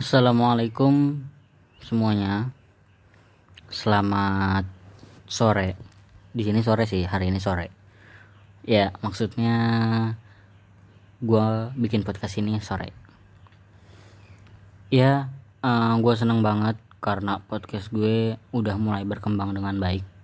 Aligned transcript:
Assalamualaikum 0.00 1.20
semuanya. 1.84 2.48
Selamat 3.68 4.64
sore. 5.28 5.76
Di 6.32 6.40
sini 6.40 6.64
sore 6.64 6.88
sih, 6.88 7.04
hari 7.04 7.28
ini 7.28 7.36
sore. 7.36 7.68
Ya, 8.64 8.96
maksudnya 9.04 9.56
gua 11.20 11.76
bikin 11.76 12.00
podcast 12.00 12.40
ini 12.40 12.56
sore. 12.64 12.96
Ya, 14.88 15.28
uh, 15.60 16.00
gue 16.00 16.14
seneng 16.16 16.40
banget 16.40 16.80
karena 17.04 17.44
podcast 17.44 17.92
gue 17.92 18.40
udah 18.56 18.76
mulai 18.80 19.04
berkembang 19.04 19.52
dengan 19.52 19.76
baik 19.76 20.19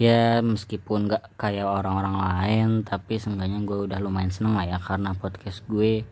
ya 0.00 0.40
meskipun 0.40 1.12
gak 1.12 1.36
kayak 1.36 1.68
orang-orang 1.68 2.16
lain 2.16 2.68
tapi 2.88 3.20
seenggaknya 3.20 3.60
gue 3.68 3.84
udah 3.84 4.00
lumayan 4.00 4.32
seneng 4.32 4.56
lah 4.56 4.64
ya 4.64 4.80
karena 4.80 5.12
podcast 5.12 5.60
gue 5.68 6.08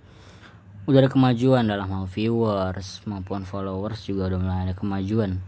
udah 0.84 1.00
ada 1.00 1.08
kemajuan 1.08 1.64
dalam 1.64 1.88
hal 1.88 2.04
viewers 2.04 3.00
maupun 3.08 3.48
followers 3.48 4.04
juga 4.04 4.28
udah 4.28 4.40
mulai 4.44 4.60
ada 4.68 4.74
kemajuan. 4.76 5.40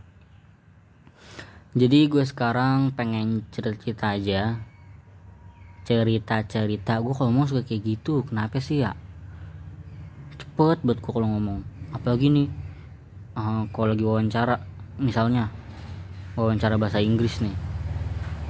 Jadi 1.77 2.09
gue 2.09 2.25
sekarang 2.25 2.97
pengen 2.97 3.45
cerita-cerita 3.53 4.17
aja. 4.17 4.57
Cerita-cerita 5.85 6.97
gue 7.01 7.13
kalau 7.13 7.29
ngomong 7.33 7.49
suka 7.49 7.65
kayak 7.65 7.93
gitu 7.93 8.25
kenapa 8.25 8.57
sih 8.61 8.85
ya? 8.85 8.97
Cepet 10.41 10.81
buat 10.81 10.97
gue 10.97 11.13
kalau 11.13 11.29
ngomong. 11.29 11.61
Apalagi 11.93 12.33
nih 12.33 12.49
uh, 13.37 13.69
kalau 13.69 13.93
lagi 13.93 14.05
wawancara 14.05 14.65
misalnya 14.97 15.53
wawancara 16.37 16.81
bahasa 16.81 17.01
Inggris 17.05 17.41
nih 17.45 17.70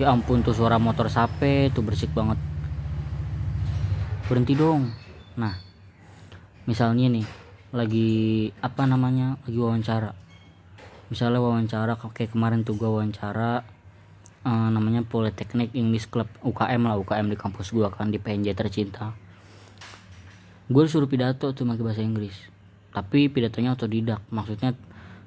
ya 0.01 0.09
ampun 0.09 0.41
tuh 0.41 0.57
suara 0.57 0.81
motor 0.81 1.13
sape 1.13 1.69
tuh 1.77 1.85
bersih 1.85 2.09
banget. 2.09 2.41
Berhenti 4.25 4.57
dong. 4.57 4.89
Nah 5.37 5.53
misalnya 6.65 7.12
nih 7.12 7.27
lagi 7.77 8.48
apa 8.65 8.89
namanya 8.89 9.37
lagi 9.45 9.61
wawancara. 9.61 10.17
Misalnya 11.12 11.45
wawancara 11.45 12.01
kayak 12.01 12.33
kemarin 12.33 12.65
tuh 12.65 12.81
gua 12.81 12.97
wawancara 12.97 13.61
uh, 14.48 14.69
namanya 14.73 15.05
Politeknik 15.05 15.77
English 15.77 16.09
Club 16.09 16.33
UKM 16.41 16.81
lah 16.89 16.97
UKM 16.97 17.29
di 17.29 17.37
kampus 17.37 17.77
gua 17.77 17.92
kan 17.92 18.09
di 18.09 18.17
PNJ 18.17 18.57
tercinta. 18.57 19.12
Gue 20.70 20.87
suruh 20.87 21.11
pidato 21.11 21.51
tuh 21.51 21.67
pakai 21.67 21.83
bahasa 21.83 22.01
Inggris. 22.01 22.47
Tapi 22.95 23.27
pidatonya 23.27 23.75
otodidak 23.75 24.23
maksudnya 24.31 24.73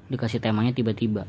dikasih 0.07 0.39
temanya 0.39 0.71
tiba-tiba 0.71 1.27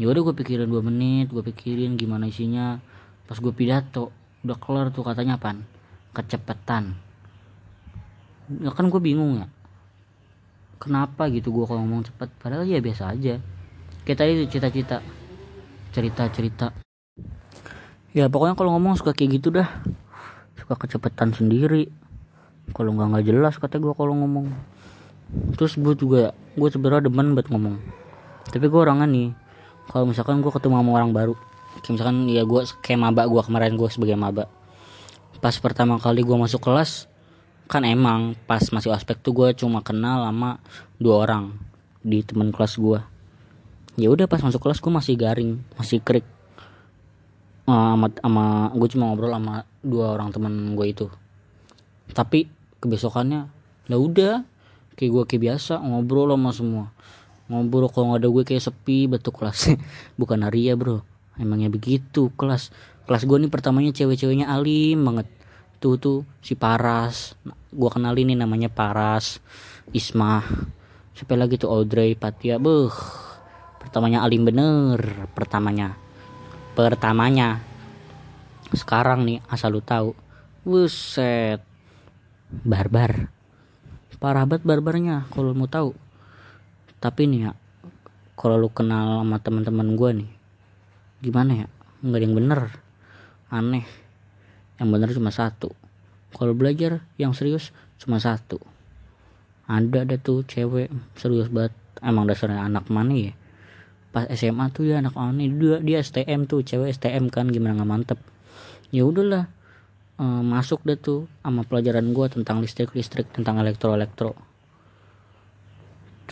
ya 0.00 0.08
udah 0.08 0.20
gue 0.24 0.34
pikirin 0.40 0.68
dua 0.68 0.80
menit 0.80 1.28
gue 1.28 1.44
pikirin 1.44 1.96
gimana 1.96 2.28
isinya. 2.28 2.80
Pas 3.28 3.36
gue 3.38 3.52
pidato 3.52 4.12
udah 4.42 4.58
kelar 4.58 4.90
tuh 4.90 5.06
katanya 5.06 5.38
pan 5.38 5.64
kecepetan. 6.12 6.96
Ya 8.60 8.70
kan 8.72 8.92
gue 8.92 9.00
bingung 9.00 9.40
ya. 9.40 9.46
Kenapa 10.76 11.30
gitu 11.30 11.54
gue 11.54 11.64
kalau 11.64 11.86
ngomong 11.86 12.04
cepet? 12.04 12.28
Padahal 12.42 12.66
ya 12.66 12.82
biasa 12.82 13.14
aja. 13.14 13.38
Kayak 14.02 14.18
tadi 14.18 14.30
tuh 14.44 14.48
cita-cita. 14.50 14.98
Cerita-cerita. 15.94 16.74
Ya 18.12 18.28
pokoknya 18.28 18.58
kalau 18.58 18.76
ngomong 18.76 18.98
suka 18.98 19.16
kayak 19.16 19.40
gitu 19.40 19.54
dah. 19.54 19.68
Suka 20.58 20.74
kecepetan 20.76 21.32
sendiri. 21.32 21.88
Kalau 22.76 22.92
nggak 22.92 23.08
nggak 23.14 23.24
jelas 23.30 23.54
kata 23.56 23.78
gue 23.78 23.94
kalau 23.94 24.12
ngomong. 24.18 24.50
Terus 25.56 25.78
gue 25.78 25.94
juga 25.96 26.36
gue 26.58 26.68
sebenarnya 26.68 27.08
demen 27.08 27.32
buat 27.38 27.48
ngomong. 27.48 27.78
Tapi 28.52 28.66
gue 28.68 28.80
orangnya 28.82 29.08
nih 29.08 29.28
kalau 29.92 30.08
misalkan 30.08 30.40
gue 30.40 30.48
ketemu 30.48 30.80
sama 30.80 30.90
orang 30.96 31.12
baru 31.12 31.36
kayak 31.84 31.92
misalkan 31.96 32.16
ya 32.28 32.42
gue 32.48 32.60
kayak 32.80 33.00
maba 33.00 33.28
gue 33.28 33.42
kemarin 33.44 33.76
gue 33.76 33.88
sebagai 33.88 34.16
maba. 34.16 34.48
Pas 35.40 35.56
pertama 35.58 36.00
kali 36.00 36.24
gue 36.24 36.36
masuk 36.36 36.64
kelas 36.64 37.08
kan 37.68 37.84
emang 37.84 38.36
pas 38.44 38.60
masih 38.72 38.92
aspek 38.92 39.16
tuh 39.20 39.32
gue 39.32 39.48
cuma 39.56 39.80
kenal 39.80 40.28
sama 40.28 40.60
dua 41.00 41.24
orang 41.24 41.56
di 42.04 42.20
teman 42.20 42.52
kelas 42.52 42.76
gue 42.76 43.00
ya 43.96 44.12
udah 44.12 44.28
pas 44.28 44.42
masuk 44.42 44.60
kelas 44.60 44.80
gue 44.80 44.92
masih 44.92 45.14
garing 45.16 45.60
masih 45.76 46.00
krik. 46.00 46.24
Uh, 47.62 47.94
sama, 47.94 48.06
sama 48.10 48.44
gue 48.74 48.88
cuma 48.90 49.04
ngobrol 49.12 49.32
sama 49.32 49.62
dua 49.84 50.16
orang 50.16 50.28
teman 50.34 50.74
gue 50.74 50.86
itu. 50.88 51.06
Tapi 52.12 52.48
kebesokannya 52.82 53.48
lah 53.88 53.98
udah 53.98 54.34
kayak 54.96 55.10
gue 55.10 55.22
kayak 55.28 55.42
biasa 55.52 55.80
ngobrol 55.80 56.32
sama 56.32 56.50
semua 56.52 56.84
ngobrol 57.50 57.90
kalau 57.90 58.14
nggak 58.14 58.22
ada 58.22 58.28
gue 58.28 58.44
kayak 58.46 58.62
sepi 58.62 59.10
betul 59.10 59.32
kelas. 59.34 59.74
Bukan 60.20 60.42
hari 60.42 60.70
ya 60.70 60.74
bro. 60.78 61.02
Emangnya 61.38 61.72
begitu 61.72 62.30
kelas. 62.34 62.70
Kelas 63.08 63.22
gue 63.26 63.38
nih 63.42 63.50
pertamanya 63.50 63.90
cewek-ceweknya 63.90 64.50
alim 64.50 65.02
banget. 65.02 65.26
Tuh 65.82 65.98
tuh 65.98 66.18
si 66.44 66.54
Paras. 66.54 67.34
Gue 67.72 67.90
kenalin 67.90 68.30
nih 68.30 68.38
namanya 68.38 68.70
Paras 68.70 69.42
Isma 69.90 70.44
siapa 71.12 71.36
lagi 71.36 71.60
tuh? 71.60 71.70
Audrey 71.70 72.16
Patia 72.16 72.56
beh 72.56 72.90
pertamanya 73.78 74.24
alim 74.24 74.46
bener 74.46 75.28
pertamanya. 75.36 75.94
Pertamanya. 76.72 77.60
Sekarang 78.72 79.28
nih 79.28 79.44
asal 79.46 79.76
lu 79.76 79.84
tahu. 79.84 80.16
Buset. 80.64 81.60
Barbar. 82.64 83.28
Parah 84.22 84.46
banget 84.46 84.62
barbarnya 84.62 85.26
kalau 85.34 85.50
mau 85.50 85.66
tahu 85.66 85.98
tapi 87.02 87.26
nih 87.26 87.50
ya 87.50 87.52
kalau 88.38 88.56
lu 88.62 88.70
kenal 88.70 89.26
sama 89.26 89.42
teman-teman 89.42 89.98
gue 89.98 90.10
nih 90.22 90.30
gimana 91.22 91.64
ya? 91.64 91.66
Nggak 92.02 92.18
ada 92.18 92.24
yang 92.26 92.36
bener. 92.36 92.60
Aneh. 93.48 93.86
Yang 94.82 94.88
bener 94.90 95.08
cuma 95.14 95.30
satu. 95.30 95.70
Kalau 96.34 96.52
belajar 96.58 97.06
yang 97.16 97.30
serius 97.32 97.70
cuma 98.02 98.18
satu. 98.18 98.58
Ada 99.70 100.02
ada 100.02 100.16
tuh 100.18 100.42
cewek 100.42 100.90
serius 101.14 101.46
banget. 101.46 101.72
Emang 102.02 102.26
dasarnya 102.26 102.66
anak 102.66 102.90
mana 102.90 103.30
ya? 103.30 103.32
Pas 104.10 104.26
SMA 104.34 104.74
tuh 104.74 104.90
ya 104.90 104.98
anak 104.98 105.14
aneh. 105.14 105.46
Dia 105.54 105.78
dia 105.78 106.02
STM 106.02 106.50
tuh 106.50 106.66
cewek 106.66 106.90
STM 106.90 107.30
kan 107.30 107.46
gimana 107.46 107.78
nggak 107.78 107.90
mantep. 107.90 108.18
Ya 108.90 109.06
udahlah 109.06 109.46
e, 110.18 110.24
masuk 110.24 110.82
deh 110.82 110.98
tuh 110.98 111.30
sama 111.46 111.62
pelajaran 111.62 112.10
gue 112.10 112.26
tentang 112.26 112.58
listrik 112.58 112.90
listrik 112.92 113.30
tentang 113.30 113.62
elektro 113.62 113.94
elektro 113.94 114.51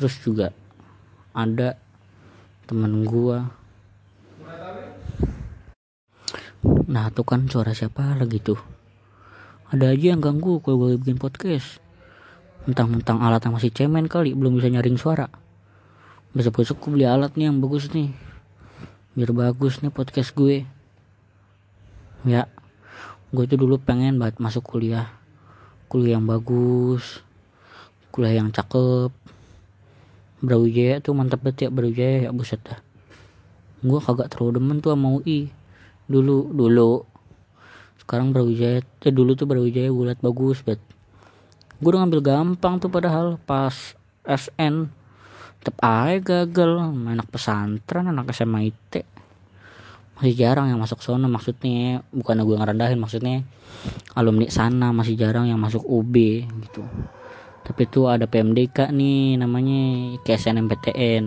terus 0.00 0.16
juga 0.24 0.56
ada 1.36 1.76
temen 2.64 3.04
gua. 3.04 3.52
Nah 6.88 7.12
tuh 7.12 7.28
kan 7.28 7.44
suara 7.52 7.76
siapa 7.76 8.16
lagi 8.16 8.40
tuh? 8.40 8.56
Ada 9.68 9.92
aja 9.92 10.16
yang 10.16 10.24
ganggu 10.24 10.64
kalau 10.64 10.88
gue 10.88 10.96
bikin 10.96 11.20
podcast. 11.20 11.84
Mentang-mentang 12.64 13.20
alat 13.20 13.44
yang 13.44 13.60
masih 13.60 13.68
cemen 13.68 14.08
kali 14.08 14.32
belum 14.32 14.56
bisa 14.56 14.72
nyaring 14.72 14.96
suara. 14.96 15.28
Besok-besok 16.32 16.80
gue 16.80 16.90
beli 16.96 17.04
alat 17.04 17.36
nih 17.36 17.52
yang 17.52 17.60
bagus 17.60 17.92
nih. 17.92 18.08
Biar 19.12 19.36
bagus 19.36 19.84
nih 19.84 19.92
podcast 19.92 20.32
gue. 20.32 20.64
Ya 22.24 22.48
gue 23.36 23.44
tuh 23.44 23.60
dulu 23.60 23.76
pengen 23.76 24.16
banget 24.16 24.40
masuk 24.40 24.64
kuliah. 24.64 25.12
Kuliah 25.92 26.16
yang 26.16 26.24
bagus 26.24 27.20
kuliah 28.10 28.42
yang 28.42 28.50
cakep 28.50 29.14
Brawijaya 30.40 31.04
tuh 31.04 31.12
mantap 31.12 31.44
banget 31.44 31.68
ya 31.68 31.68
Brawijaya 31.68 32.28
ya 32.28 32.30
buset 32.32 32.64
dah. 32.64 32.80
Gue 33.84 34.00
kagak 34.00 34.32
terlalu 34.32 34.56
demen 34.56 34.80
tuh 34.80 34.96
sama 34.96 35.20
UI 35.20 35.52
dulu 36.08 36.48
dulu. 36.48 37.04
Sekarang 38.00 38.32
Brawijaya 38.32 38.80
eh 38.80 39.12
dulu 39.12 39.36
tuh 39.36 39.44
Brawijaya 39.44 39.92
gue 39.92 40.04
liat 40.08 40.20
bagus 40.24 40.64
banget. 40.64 40.80
Gue 41.76 41.88
udah 41.92 42.00
ngambil 42.04 42.20
gampang 42.24 42.80
tuh 42.80 42.88
padahal 42.88 43.36
pas 43.44 43.92
SN 44.24 44.88
tetep 45.60 45.76
aja 45.84 46.16
gagal. 46.48 46.88
Anak 46.88 47.28
pesantren 47.28 48.08
anak 48.08 48.32
SMA 48.32 48.72
IT 48.72 49.04
masih 50.20 50.36
jarang 50.36 50.72
yang 50.72 50.80
masuk 50.80 51.04
sana 51.04 51.28
maksudnya. 51.28 52.00
Bukan 52.16 52.40
gue 52.40 52.56
ngerendahin 52.56 52.96
maksudnya. 52.96 53.44
Alumni 54.16 54.48
sana 54.48 54.88
masih 54.96 55.20
jarang 55.20 55.44
yang 55.52 55.60
masuk 55.60 55.84
UB 55.84 56.16
gitu 56.48 56.84
tapi 57.64 57.86
tuh 57.86 58.08
ada 58.08 58.24
PMDK 58.24 58.90
nih 58.90 59.36
namanya 59.36 60.16
KSNMPTN 60.24 61.24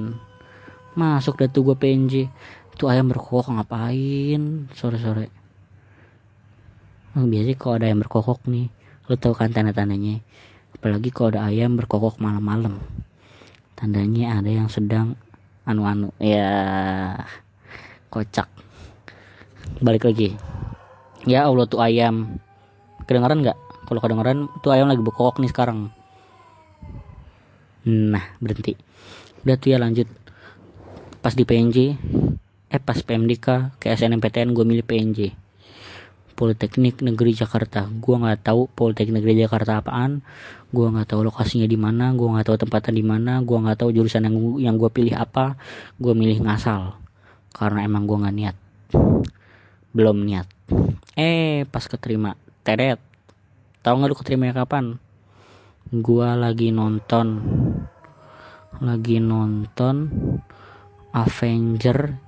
masuk 0.93 1.41
dah 1.41 1.49
tuh 1.49 1.73
PNJ 1.73 2.29
tuh 2.77 2.89
ayam 2.89 3.09
berkokok 3.09 3.53
ngapain? 3.53 4.69
Sore-sore. 4.73 5.29
Oh, 7.13 7.29
biasanya 7.29 7.57
kalau 7.57 7.73
ada 7.77 7.85
ayam 7.89 8.01
berkokok 8.01 8.49
nih 8.49 8.69
lo 9.09 9.13
tau 9.19 9.33
kan 9.37 9.53
tanda-tandanya? 9.53 10.21
Apalagi 10.73 11.09
kalau 11.13 11.37
ada 11.37 11.45
ayam 11.49 11.77
berkokok 11.77 12.17
malam-malam. 12.17 12.81
Tandanya 13.77 14.41
ada 14.41 14.49
yang 14.49 14.69
sedang 14.69 15.17
anu-anu 15.65 16.13
ya 16.17 16.49
kocak. 18.09 18.49
Balik 19.81 20.09
lagi. 20.09 20.33
Ya 21.29 21.45
Allah 21.45 21.65
tuh 21.69 21.81
ayam. 21.81 22.41
Kedengeran 23.05 23.43
nggak? 23.43 23.57
Kalau 23.85 23.99
kedengeran 23.99 24.49
tuh 24.63 24.73
ayam 24.73 24.89
lagi 24.89 25.01
berkokok 25.03 25.41
nih 25.43 25.51
sekarang 25.51 25.93
nah 27.87 28.25
berhenti. 28.39 28.75
Udah 29.43 29.55
tuh 29.59 29.75
ya 29.75 29.77
lanjut. 29.79 30.07
Pas 31.23 31.35
di 31.35 31.43
PNJ 31.43 31.77
eh 32.73 32.81
pas 32.81 32.97
PMDK 32.97 33.77
ke 33.77 33.93
SNMPTN 33.93 34.57
gue 34.57 34.65
milih 34.65 34.81
PNJ 34.81 35.43
Politeknik 36.33 37.05
Negeri 37.05 37.37
Jakarta. 37.37 37.85
Gua 37.87 38.17
nggak 38.17 38.49
tahu 38.49 38.65
Politeknik 38.73 39.21
Negeri 39.21 39.45
Jakarta 39.45 39.79
apaan. 39.79 40.25
Gua 40.73 40.89
nggak 40.89 41.13
tahu 41.13 41.29
lokasinya 41.29 41.69
di 41.69 41.77
mana. 41.77 42.09
Gua 42.17 42.35
nggak 42.35 42.49
tahu 42.49 42.57
tempatnya 42.65 42.93
di 42.97 43.05
mana. 43.05 43.33
Gua 43.45 43.61
nggak 43.61 43.85
tahu 43.85 43.89
jurusan 43.93 44.25
yang 44.25 44.35
yang 44.57 44.75
gua 44.75 44.89
pilih 44.89 45.13
apa. 45.13 45.55
Gua 46.01 46.17
milih 46.17 46.41
ngasal. 46.41 46.97
Karena 47.53 47.85
emang 47.85 48.09
gua 48.09 48.25
nggak 48.25 48.35
niat. 48.35 48.55
Belum 49.93 50.25
niat. 50.25 50.49
Eh 51.13 51.69
pas 51.69 51.85
keterima. 51.85 52.33
Teret. 52.65 52.97
Tahu 53.85 53.93
nggak 54.01 54.09
lu 54.09 54.17
keterimanya 54.17 54.65
kapan? 54.65 54.97
Gua 55.93 56.33
lagi 56.33 56.73
nonton 56.73 57.45
lagi 58.83 59.23
nonton 59.23 60.11
Avenger 61.15 62.19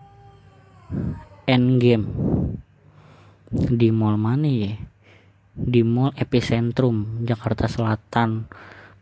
Endgame. 1.43 2.07
Di 3.51 3.91
mall 3.91 4.15
mana 4.15 4.47
ya? 4.47 4.73
Di 5.51 5.83
mall 5.83 6.15
epicentrum 6.15 7.27
Jakarta 7.27 7.67
Selatan. 7.67 8.47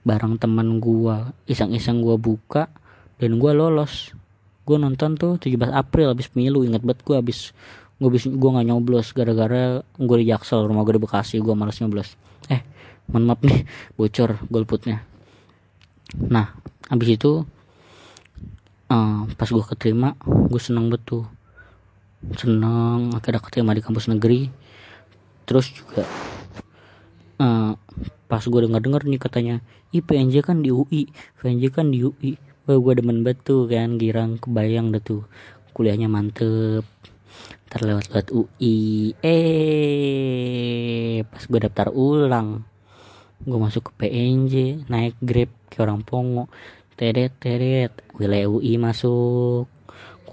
Bareng 0.02 0.42
temen 0.42 0.82
gua 0.82 1.32
iseng-iseng 1.46 2.02
gua 2.02 2.18
buka 2.18 2.74
dan 3.22 3.38
gua 3.38 3.54
lolos. 3.54 4.18
Gua 4.66 4.82
nonton 4.82 5.14
tuh 5.16 5.38
17 5.38 5.70
April 5.70 6.10
habis 6.12 6.34
pemilu. 6.34 6.66
Inget 6.66 6.82
banget 6.82 7.06
gua 7.06 7.22
habis 7.22 7.54
gua 8.02 8.10
habis 8.10 8.26
gua 8.28 8.60
nggak 8.60 8.68
nyoblos 8.74 9.14
gara-gara 9.14 9.86
gua 10.02 10.18
di 10.18 10.26
Jaksel 10.26 10.66
rumah 10.66 10.82
gua 10.82 10.98
di 10.98 11.04
Bekasi 11.06 11.38
gua 11.38 11.54
males 11.54 11.78
nyoblos. 11.78 12.18
Eh 12.50 12.66
mohon 13.14 13.30
maaf 13.30 13.46
nih 13.46 13.62
bocor 13.94 14.42
golputnya. 14.50 15.06
Nah 16.18 16.64
habis 16.94 17.18
itu 17.18 17.42
uh, 18.94 19.26
pas 19.34 19.50
gua 19.50 19.66
keterima 19.66 20.14
gua 20.22 20.62
seneng 20.62 20.94
betul. 20.94 21.26
Seneng 22.38 23.10
akhirnya 23.18 23.42
keterima 23.42 23.74
di 23.74 23.82
kampus 23.82 24.06
negeri. 24.06 24.54
Terus 25.50 25.74
juga 25.74 26.06
uh, 27.42 27.74
pas 28.30 28.40
gue 28.40 28.60
denger 28.64 28.82
denger 28.82 29.04
nih 29.06 29.22
katanya 29.22 29.56
ih 29.92 30.00
PNJ 30.00 30.40
kan 30.42 30.64
di 30.64 30.72
UI 30.72 31.12
PNJ 31.38 31.70
kan 31.70 31.92
di 31.92 32.02
UI 32.02 32.40
Wah 32.64 32.80
gue 32.80 32.94
demen 32.96 33.28
betul 33.28 33.68
kan 33.68 34.00
girang 34.00 34.40
kebayang 34.40 34.96
dah 34.96 35.04
tuh. 35.04 35.28
Kuliahnya 35.76 36.08
mantep 36.08 36.88
terlewat 37.68 38.08
lewat 38.08 38.32
UI 38.32 39.12
eh 39.20 41.28
pas 41.28 41.44
gue 41.44 41.60
daftar 41.60 41.92
ulang 41.92 42.64
gue 43.44 43.60
masuk 43.60 43.92
ke 43.92 44.06
PNJ 44.06 44.88
naik 44.88 45.20
grab 45.20 45.52
ke 45.68 45.84
orang 45.84 46.08
pongo 46.08 46.48
teret 46.96 47.34
teret. 47.42 47.92
Wilayah 48.18 48.50
UI 48.50 48.78
masuk. 48.78 49.70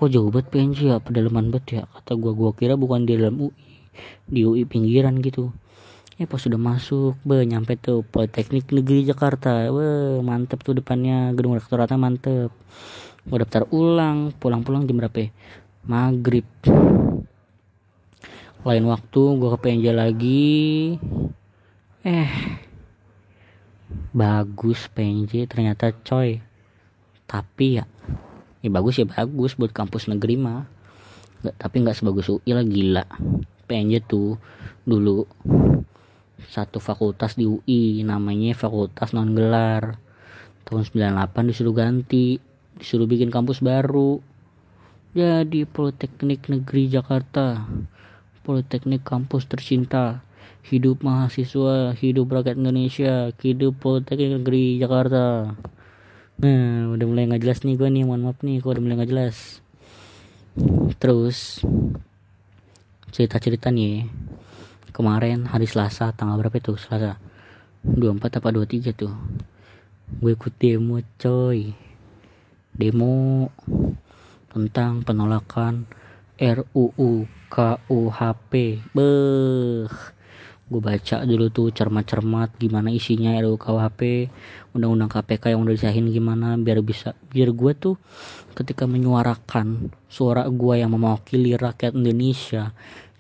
Kok 0.01 0.09
jauh 0.09 0.33
banget 0.33 0.49
PNJ 0.49 0.79
ya? 0.89 0.97
Pedalaman 0.97 1.53
banget 1.53 1.67
ya? 1.81 1.83
Kata 1.93 2.17
gua 2.17 2.33
gua 2.33 2.51
kira 2.57 2.73
bukan 2.77 3.05
di 3.05 3.21
dalam 3.21 3.37
UI 3.37 3.53
di 4.25 4.49
UI 4.49 4.65
pinggiran 4.65 5.21
gitu. 5.21 5.53
Eh 6.17 6.25
pas 6.25 6.41
sudah 6.41 6.61
masuk 6.61 7.17
be 7.25 7.45
nyampe 7.45 7.77
tuh 7.77 8.01
Politeknik 8.09 8.73
Negeri 8.73 9.05
Jakarta. 9.05 9.69
Be 9.69 10.21
mantep 10.25 10.65
tuh 10.65 10.77
depannya. 10.77 11.37
Gedung 11.37 11.53
rektoratnya 11.57 12.01
mantep. 12.01 12.49
Gua 13.29 13.45
daftar 13.45 13.69
ulang. 13.73 14.33
Pulang-pulang 14.37 14.89
jam 14.89 14.97
berapa 14.97 15.29
ya? 15.29 15.29
maghrib. 15.85 16.45
Lain 18.61 18.85
waktu 18.85 19.23
gua 19.41 19.57
ke 19.57 19.69
PNJ 19.69 19.87
lagi. 19.97 20.97
Eh. 22.05 22.33
Bagus 24.17 24.89
PNJ 24.93 25.45
ternyata 25.45 25.93
coy 25.93 26.50
tapi 27.31 27.79
ya 27.79 27.87
ya 28.59 28.69
bagus 28.75 28.99
ya 28.99 29.07
bagus 29.07 29.55
buat 29.55 29.71
kampus 29.71 30.11
negeri 30.11 30.35
mah. 30.35 30.67
Nggak 31.47 31.55
tapi 31.55 31.77
nggak 31.87 31.97
sebagus 31.97 32.27
UI 32.27 32.51
lah 32.51 32.67
gila. 32.67 33.05
PNJ 33.71 34.03
tuh 34.03 34.35
dulu 34.83 35.23
satu 36.51 36.83
fakultas 36.83 37.39
di 37.39 37.47
UI 37.47 38.03
namanya 38.03 38.51
fakultas 38.59 39.15
non 39.15 39.31
gelar 39.39 40.03
tahun 40.67 40.83
98 40.91 41.51
disuruh 41.55 41.75
ganti 41.77 42.43
disuruh 42.75 43.07
bikin 43.07 43.31
kampus 43.31 43.63
baru. 43.63 44.19
Jadi 45.15 45.67
Politeknik 45.67 46.47
Negeri 46.51 46.87
Jakarta 46.87 47.67
Politeknik 48.47 49.03
kampus 49.03 49.47
tercinta 49.51 50.23
hidup 50.63 51.03
mahasiswa 51.03 51.99
hidup 51.99 52.31
rakyat 52.31 52.55
Indonesia 52.59 53.35
hidup 53.43 53.83
Politeknik 53.83 54.39
Negeri 54.39 54.79
Jakarta 54.79 55.55
Nah, 56.41 56.89
udah 56.97 57.05
mulai 57.05 57.29
nggak 57.29 57.45
jelas 57.45 57.61
nih 57.69 57.77
gue 57.77 57.89
nih, 57.93 58.09
mohon 58.09 58.25
maaf 58.25 58.41
nih, 58.41 58.65
gue 58.65 58.71
udah 58.73 58.81
mulai 58.81 58.97
nggak 58.97 59.13
jelas. 59.13 59.61
Terus 60.97 61.61
cerita-cerita 63.13 63.69
nih, 63.69 64.09
kemarin 64.89 65.45
hari 65.45 65.69
Selasa 65.69 66.17
tanggal 66.17 66.41
berapa 66.41 66.57
itu 66.57 66.81
Selasa? 66.81 67.21
24 67.85 68.41
apa 68.41 68.49
23 68.57 68.97
tuh? 68.97 69.13
Gue 70.17 70.33
ikut 70.33 70.57
demo 70.57 70.97
coy, 71.21 71.77
demo 72.73 73.53
tentang 74.49 75.05
penolakan 75.05 75.85
RUU 76.41 77.29
KUHP. 77.53 78.53
Beh, 78.97 79.85
gue 80.71 80.79
baca 80.79 81.27
dulu 81.27 81.51
tuh 81.51 81.75
cermat-cermat 81.75 82.55
gimana 82.63 82.95
isinya 82.95 83.35
RUU 83.43 83.59
KUHP 83.59 84.31
undang-undang 84.79 85.11
KPK 85.11 85.59
yang 85.59 85.67
udah 85.67 85.75
disahin 85.75 86.07
gimana 86.15 86.55
biar 86.55 86.79
bisa 86.79 87.19
biar 87.35 87.51
gue 87.51 87.75
tuh 87.75 87.99
ketika 88.55 88.87
menyuarakan 88.87 89.91
suara 90.07 90.47
gue 90.47 90.75
yang 90.79 90.95
mewakili 90.95 91.59
rakyat 91.59 91.99
Indonesia 91.99 92.71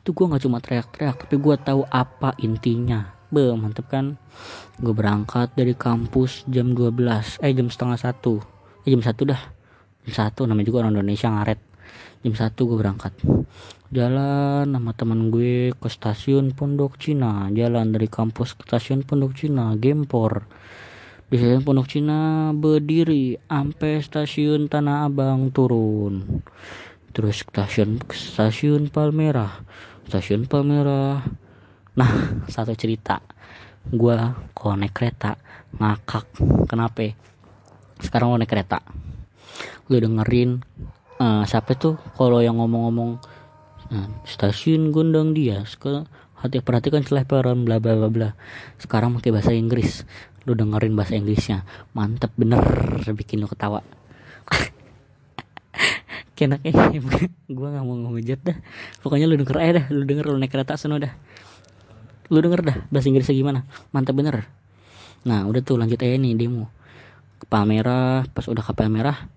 itu 0.00 0.16
gue 0.16 0.26
nggak 0.32 0.42
cuma 0.46 0.58
teriak-teriak 0.64 1.16
tapi 1.26 1.36
gue 1.36 1.54
tahu 1.60 1.84
apa 1.86 2.32
intinya. 2.40 3.12
Be 3.30 3.52
mantep 3.54 3.86
kan? 3.86 4.18
Gue 4.80 4.90
berangkat 4.96 5.54
dari 5.54 5.76
kampus 5.76 6.48
jam 6.48 6.72
12 6.72 7.38
eh 7.44 7.52
jam 7.52 7.68
setengah 7.68 8.00
satu. 8.00 8.40
Eh 8.82 8.90
jam 8.90 9.04
satu 9.04 9.28
dah. 9.28 9.38
Jam 10.08 10.12
satu 10.26 10.48
namanya 10.48 10.66
juga 10.72 10.82
orang 10.82 10.98
Indonesia 10.98 11.28
ngaret. 11.28 11.60
Jam 12.24 12.34
satu 12.34 12.60
gue 12.72 12.76
berangkat 12.80 13.12
jalan 13.90 14.70
sama 14.70 14.94
teman 14.94 15.34
gue 15.34 15.74
ke 15.74 15.88
stasiun 15.90 16.54
Pondok 16.54 16.94
Cina. 17.02 17.50
Jalan 17.50 17.90
dari 17.90 18.06
kampus 18.06 18.54
ke 18.54 18.62
stasiun 18.62 19.02
Pondok 19.02 19.34
Cina 19.34 19.74
Gempor. 19.74 20.46
Di 21.26 21.34
stasiun 21.34 21.66
Pondok 21.66 21.90
Cina 21.90 22.50
berdiri 22.54 23.34
sampai 23.50 23.98
stasiun 23.98 24.70
Tanah 24.70 25.10
Abang 25.10 25.50
turun. 25.50 26.22
Terus 27.10 27.42
stasiun 27.42 27.98
stasiun 28.14 28.94
Palmerah. 28.94 29.66
Stasiun 30.06 30.46
Palmerah. 30.46 31.26
Nah 31.98 32.12
satu 32.54 32.78
cerita. 32.78 33.18
Gue 33.90 34.14
naik 34.14 34.94
kereta 34.94 35.34
ngakak. 35.82 36.30
Kenapa? 36.70 37.10
Sekarang 37.98 38.38
naik 38.38 38.54
kereta. 38.54 38.86
Gue 39.90 39.98
dengerin 39.98 40.62
uh, 41.18 41.42
siapa 41.42 41.74
tuh? 41.74 41.98
Kalau 42.14 42.38
yang 42.38 42.62
ngomong-ngomong 42.62 43.39
Nah, 43.90 44.06
stasiun 44.22 44.94
Gondang 44.94 45.34
dia 45.34 45.66
ke 45.66 46.06
hati 46.38 46.62
perhatikan 46.62 47.02
selebaran 47.02 47.66
bla 47.66 47.82
bla 47.82 47.98
bla 47.98 48.08
bla. 48.08 48.28
Sekarang 48.78 49.18
pakai 49.18 49.34
bahasa 49.34 49.50
Inggris. 49.50 50.06
Lu 50.46 50.54
dengerin 50.54 50.94
bahasa 50.94 51.18
Inggrisnya. 51.18 51.66
Mantep 51.92 52.30
bener 52.38 52.62
bikin 53.12 53.42
lu 53.42 53.50
ketawa. 53.50 53.82
Kenak 56.38 56.64
eh 56.64 56.72
gue 57.50 57.68
gak 57.68 57.84
mau 57.84 57.98
ngehujat 57.98 58.40
dah. 58.40 58.56
Pokoknya 59.02 59.26
lu 59.28 59.36
denger 59.36 59.56
aja 59.58 59.72
dah, 59.82 59.86
lu 59.92 60.06
denger 60.06 60.24
lu 60.30 60.38
naik 60.38 60.54
kereta 60.54 60.78
sana 60.78 60.96
dah. 60.96 61.12
Lu 62.30 62.38
denger 62.38 62.62
dah 62.62 62.76
bahasa 62.88 63.10
Inggrisnya 63.10 63.36
gimana? 63.36 63.66
Mantep 63.90 64.14
bener. 64.14 64.46
Nah, 65.26 65.44
udah 65.44 65.60
tuh 65.60 65.76
lanjut 65.76 66.00
aja 66.00 66.16
nih 66.16 66.38
demo. 66.38 66.72
Ke 67.42 67.44
Palmerah, 67.44 68.24
pas 68.30 68.46
udah 68.48 68.64
ke 68.64 68.72
Palmerah. 68.72 69.28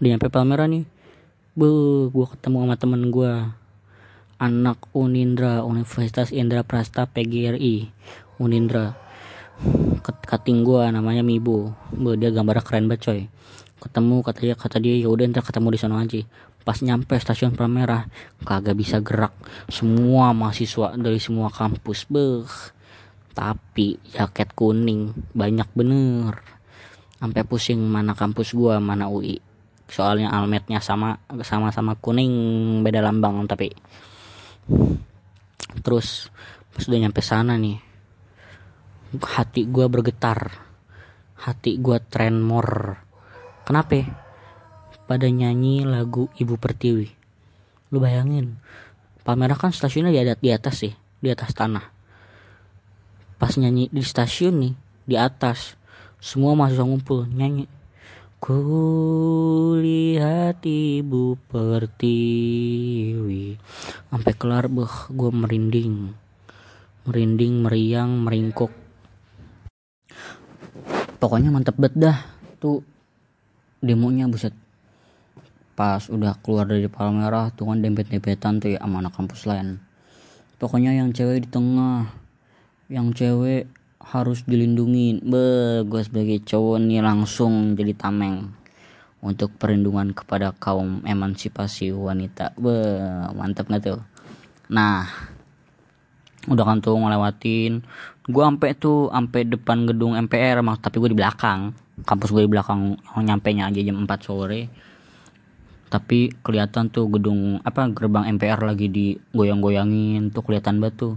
Udah 0.00 0.08
nyampe 0.16 0.32
Palmerah 0.32 0.66
nih 0.66 0.93
Bu, 1.54 2.10
gue 2.10 2.26
ketemu 2.34 2.66
sama 2.66 2.74
temen 2.74 3.14
gue 3.14 3.30
anak 4.42 4.90
Unindra 4.90 5.62
Universitas 5.62 6.34
Indra 6.34 6.66
Prasta 6.66 7.06
PGRI 7.06 7.94
Unindra. 8.42 8.98
Kating 10.02 10.66
gue 10.66 10.82
namanya 10.90 11.22
Mibo 11.22 11.78
Bu, 11.94 12.18
dia 12.18 12.34
gambarnya 12.34 12.58
keren 12.58 12.90
banget 12.90 13.06
coy. 13.06 13.20
Ketemu 13.78 14.26
kata 14.26 14.40
dia 14.42 14.54
kata 14.58 14.82
dia 14.82 14.98
ya 14.98 15.06
udah 15.06 15.30
ntar 15.30 15.46
ketemu 15.46 15.68
di 15.70 15.78
sana 15.78 16.02
aja. 16.02 16.26
Pas 16.66 16.82
nyampe 16.82 17.14
stasiun 17.22 17.54
Palmerah 17.54 18.10
kagak 18.42 18.74
bisa 18.74 18.98
gerak. 18.98 19.30
Semua 19.70 20.34
mahasiswa 20.34 20.98
dari 20.98 21.22
semua 21.22 21.54
kampus 21.54 22.10
beh. 22.10 22.50
Tapi 23.30 24.02
jaket 24.10 24.58
kuning 24.58 25.14
banyak 25.30 25.70
bener. 25.70 26.34
Sampai 27.22 27.46
pusing 27.46 27.78
mana 27.78 28.18
kampus 28.18 28.58
gua 28.58 28.82
mana 28.82 29.06
UI 29.06 29.53
soalnya 29.88 30.32
almetnya 30.32 30.80
sama 30.80 31.20
sama 31.44 31.68
sama 31.70 31.94
kuning 32.00 32.32
beda 32.80 33.04
lambang 33.04 33.44
tapi 33.44 33.68
terus 35.84 36.32
pas 36.72 36.84
udah 36.88 36.98
nyampe 37.04 37.20
sana 37.20 37.60
nih 37.60 37.94
hati 39.22 39.70
gue 39.70 39.86
bergetar. 39.86 40.50
Hati 41.38 41.78
gue 41.78 41.98
tremor. 42.10 42.98
Kenapa? 43.62 44.02
Pada 45.04 45.28
nyanyi 45.28 45.84
lagu 45.84 46.32
Ibu 46.40 46.56
Pertiwi. 46.56 47.08
Lu 47.92 48.00
bayangin 48.00 48.58
Palmerah 49.24 49.56
kan 49.56 49.72
stasiunnya 49.72 50.12
di 50.12 50.20
di 50.20 50.50
atas 50.52 50.84
sih 50.84 50.92
di 50.92 51.28
atas 51.32 51.52
tanah. 51.56 51.84
Pas 53.40 53.52
nyanyi 53.56 53.88
di 53.92 54.04
stasiun 54.04 54.54
nih 54.60 54.74
di 55.04 55.16
atas 55.16 55.76
semua 56.20 56.56
mahasiswa 56.56 56.84
ngumpul 56.84 57.28
nyanyi 57.28 57.68
Kulihat 58.44 60.20
ibu 60.68 61.40
pertiwi. 61.48 62.36
Sampai 64.12 64.36
kelar 64.36 64.68
beh 64.68 65.08
gue 65.16 65.32
merinding. 65.32 66.12
Merinding, 67.08 67.64
meriang, 67.64 68.20
meringkuk. 68.20 68.68
Pokoknya 71.16 71.48
mantep 71.48 71.72
banget 71.80 71.96
dah 71.96 72.20
Tuh. 72.60 72.84
Demonya 73.80 74.28
buset. 74.28 74.52
Pas 75.72 76.04
udah 76.12 76.36
keluar 76.44 76.68
dari 76.68 76.84
Palmerah 76.84 77.48
tuh 77.56 77.72
kan 77.72 77.80
dempet-dempetan 77.80 78.60
tuh 78.60 78.76
ya 78.76 78.84
sama 78.84 79.00
anak 79.00 79.16
kampus 79.16 79.48
lain. 79.48 79.80
Pokoknya 80.60 80.92
yang 80.92 81.16
cewek 81.16 81.48
di 81.48 81.48
tengah 81.48 82.12
Yang 82.92 83.24
cewek 83.24 83.72
harus 84.12 84.44
dilindungi. 84.44 85.24
Be 85.24 85.44
gue 85.88 86.02
sebagai 86.04 86.38
cowok 86.44 86.76
nih 86.84 87.00
langsung 87.00 87.72
jadi 87.72 87.96
tameng 87.96 88.52
untuk 89.24 89.56
perlindungan 89.56 90.12
kepada 90.12 90.52
kaum 90.52 91.00
emansipasi 91.08 91.90
wanita. 91.94 92.52
Be 92.60 92.76
mantep 93.32 93.68
nggak 93.68 93.82
tuh? 93.82 94.00
Nah 94.68 95.08
udah 96.44 96.64
kan 96.64 96.78
tuh 96.84 97.00
ngelewatin. 97.00 97.80
Gue 98.24 98.44
ampe 98.44 98.72
tuh 98.76 99.08
ampe 99.12 99.44
depan 99.44 99.88
gedung 99.88 100.16
MPR 100.16 100.60
mak 100.60 100.84
tapi 100.84 101.00
gue 101.00 101.12
di 101.12 101.18
belakang. 101.18 101.72
Kampus 102.04 102.34
gue 102.34 102.44
di 102.44 102.50
belakang 102.50 103.00
nyampe 103.20 103.48
nya 103.56 103.72
aja 103.72 103.80
jam 103.80 103.96
4 104.04 104.08
sore. 104.20 104.68
Tapi 105.88 106.32
kelihatan 106.42 106.90
tuh 106.90 107.06
gedung 107.06 107.62
apa 107.62 107.86
gerbang 107.88 108.26
MPR 108.36 108.60
lagi 108.66 108.90
digoyang-goyangin. 108.90 110.28
Tuh 110.34 110.42
kelihatan 110.44 110.82
batu 110.82 111.16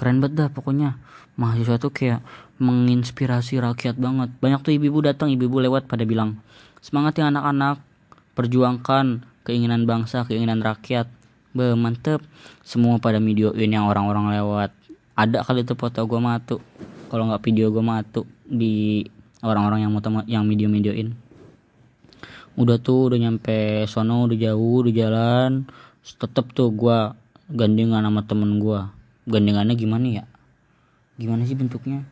keren 0.00 0.24
banget 0.24 0.32
dah 0.40 0.48
pokoknya 0.48 0.96
mahasiswa 1.40 1.80
tuh 1.80 1.88
kayak 1.88 2.20
menginspirasi 2.60 3.56
rakyat 3.64 3.96
banget. 3.96 4.28
Banyak 4.44 4.60
tuh 4.60 4.76
ibu-ibu 4.76 5.00
datang 5.00 5.32
ibu-ibu 5.32 5.64
lewat 5.64 5.88
pada 5.88 6.04
bilang 6.04 6.36
semangat 6.84 7.16
ya 7.16 7.32
anak-anak 7.32 7.80
perjuangkan 8.36 9.24
keinginan 9.48 9.88
bangsa 9.88 10.28
keinginan 10.28 10.60
rakyat. 10.60 11.08
Be 11.56 11.72
mantep. 11.72 12.20
Semua 12.60 13.00
pada 13.00 13.18
videoin 13.18 13.72
yang 13.72 13.88
orang-orang 13.88 14.36
lewat. 14.36 14.70
Ada 15.16 15.42
kali 15.42 15.64
tuh 15.64 15.80
foto 15.80 16.04
gue 16.04 16.20
matu. 16.20 16.60
Kalau 17.08 17.26
nggak 17.26 17.42
video 17.42 17.72
gue 17.72 17.82
matu 17.82 18.22
di 18.44 19.02
orang-orang 19.40 19.88
yang 19.88 19.90
mau 19.90 20.04
yang 20.28 20.44
video 20.44 20.68
videoin 20.68 21.16
udah 22.58 22.76
tuh 22.76 23.08
udah 23.08 23.18
nyampe 23.24 23.88
sono 23.88 24.28
udah 24.28 24.36
jauh 24.36 24.84
udah 24.84 24.92
jalan. 24.92 25.52
Tetep 26.04 26.52
tuh 26.52 26.68
gue 26.76 26.98
gandengan 27.50 28.04
sama 28.06 28.22
temen 28.28 28.62
gue 28.62 28.80
gandengannya 29.26 29.74
gimana 29.74 30.06
ya 30.22 30.24
gimana 31.20 31.44
sih 31.44 31.52
bentuknya? 31.52 32.08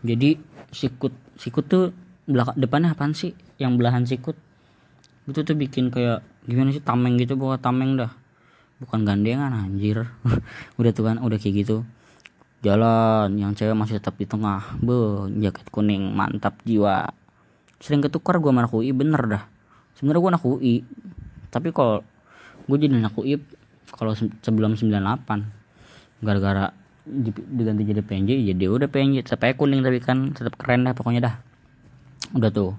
Jadi 0.00 0.40
sikut. 0.72 1.12
Sikut 1.36 1.68
tuh 1.68 1.92
belakang 2.24 2.56
depannya 2.56 2.96
apaan 2.96 3.12
sih? 3.12 3.36
Yang 3.60 3.72
belahan 3.76 4.04
sikut. 4.08 4.36
Itu 5.28 5.44
tuh 5.44 5.52
bikin 5.52 5.92
kayak 5.92 6.24
gimana 6.48 6.72
sih 6.72 6.80
tameng 6.80 7.20
gitu 7.20 7.36
bawa 7.36 7.60
tameng 7.60 8.00
dah. 8.00 8.16
Bukan 8.80 9.04
gandengan 9.04 9.52
anjir. 9.52 10.08
Udah 10.80 10.90
tuh 10.96 11.04
kan 11.04 11.20
udah 11.20 11.36
kayak 11.36 11.68
gitu. 11.68 11.84
Jalan 12.64 13.36
yang 13.36 13.52
cewek 13.52 13.76
masih 13.76 14.00
tetap 14.00 14.16
di 14.16 14.24
tengah. 14.24 14.64
Be 14.80 15.28
jaket 15.44 15.68
kuning 15.68 16.16
mantap 16.16 16.56
jiwa. 16.64 17.12
Sering 17.84 18.00
ketukar 18.00 18.40
gue 18.40 18.48
anak 18.48 18.72
UI 18.72 18.96
bener 18.96 19.20
dah. 19.28 19.44
Sebenarnya 20.00 20.20
gue 20.24 20.30
anak 20.32 20.44
UI 20.48 20.74
tapi 21.50 21.72
kalau 21.72 22.04
gue 22.68 22.76
jadi 22.76 23.00
anak 23.00 23.16
UI 23.16 23.40
kalau 23.96 24.12
sebelum 24.44 24.76
98 24.76 26.20
gara-gara 26.20 26.74
diganti 27.06 27.86
jadi 27.86 28.02
jadi 28.02 28.62
ya 28.66 28.70
udah 28.74 28.90
PNJ 28.90 29.30
sampai 29.30 29.54
kuning 29.54 29.86
tapi 29.86 30.02
kan 30.02 30.34
tetap 30.34 30.58
keren 30.58 30.82
dah 30.82 30.92
pokoknya 30.92 31.20
dah. 31.22 31.34
Udah 32.34 32.50
tuh. 32.50 32.74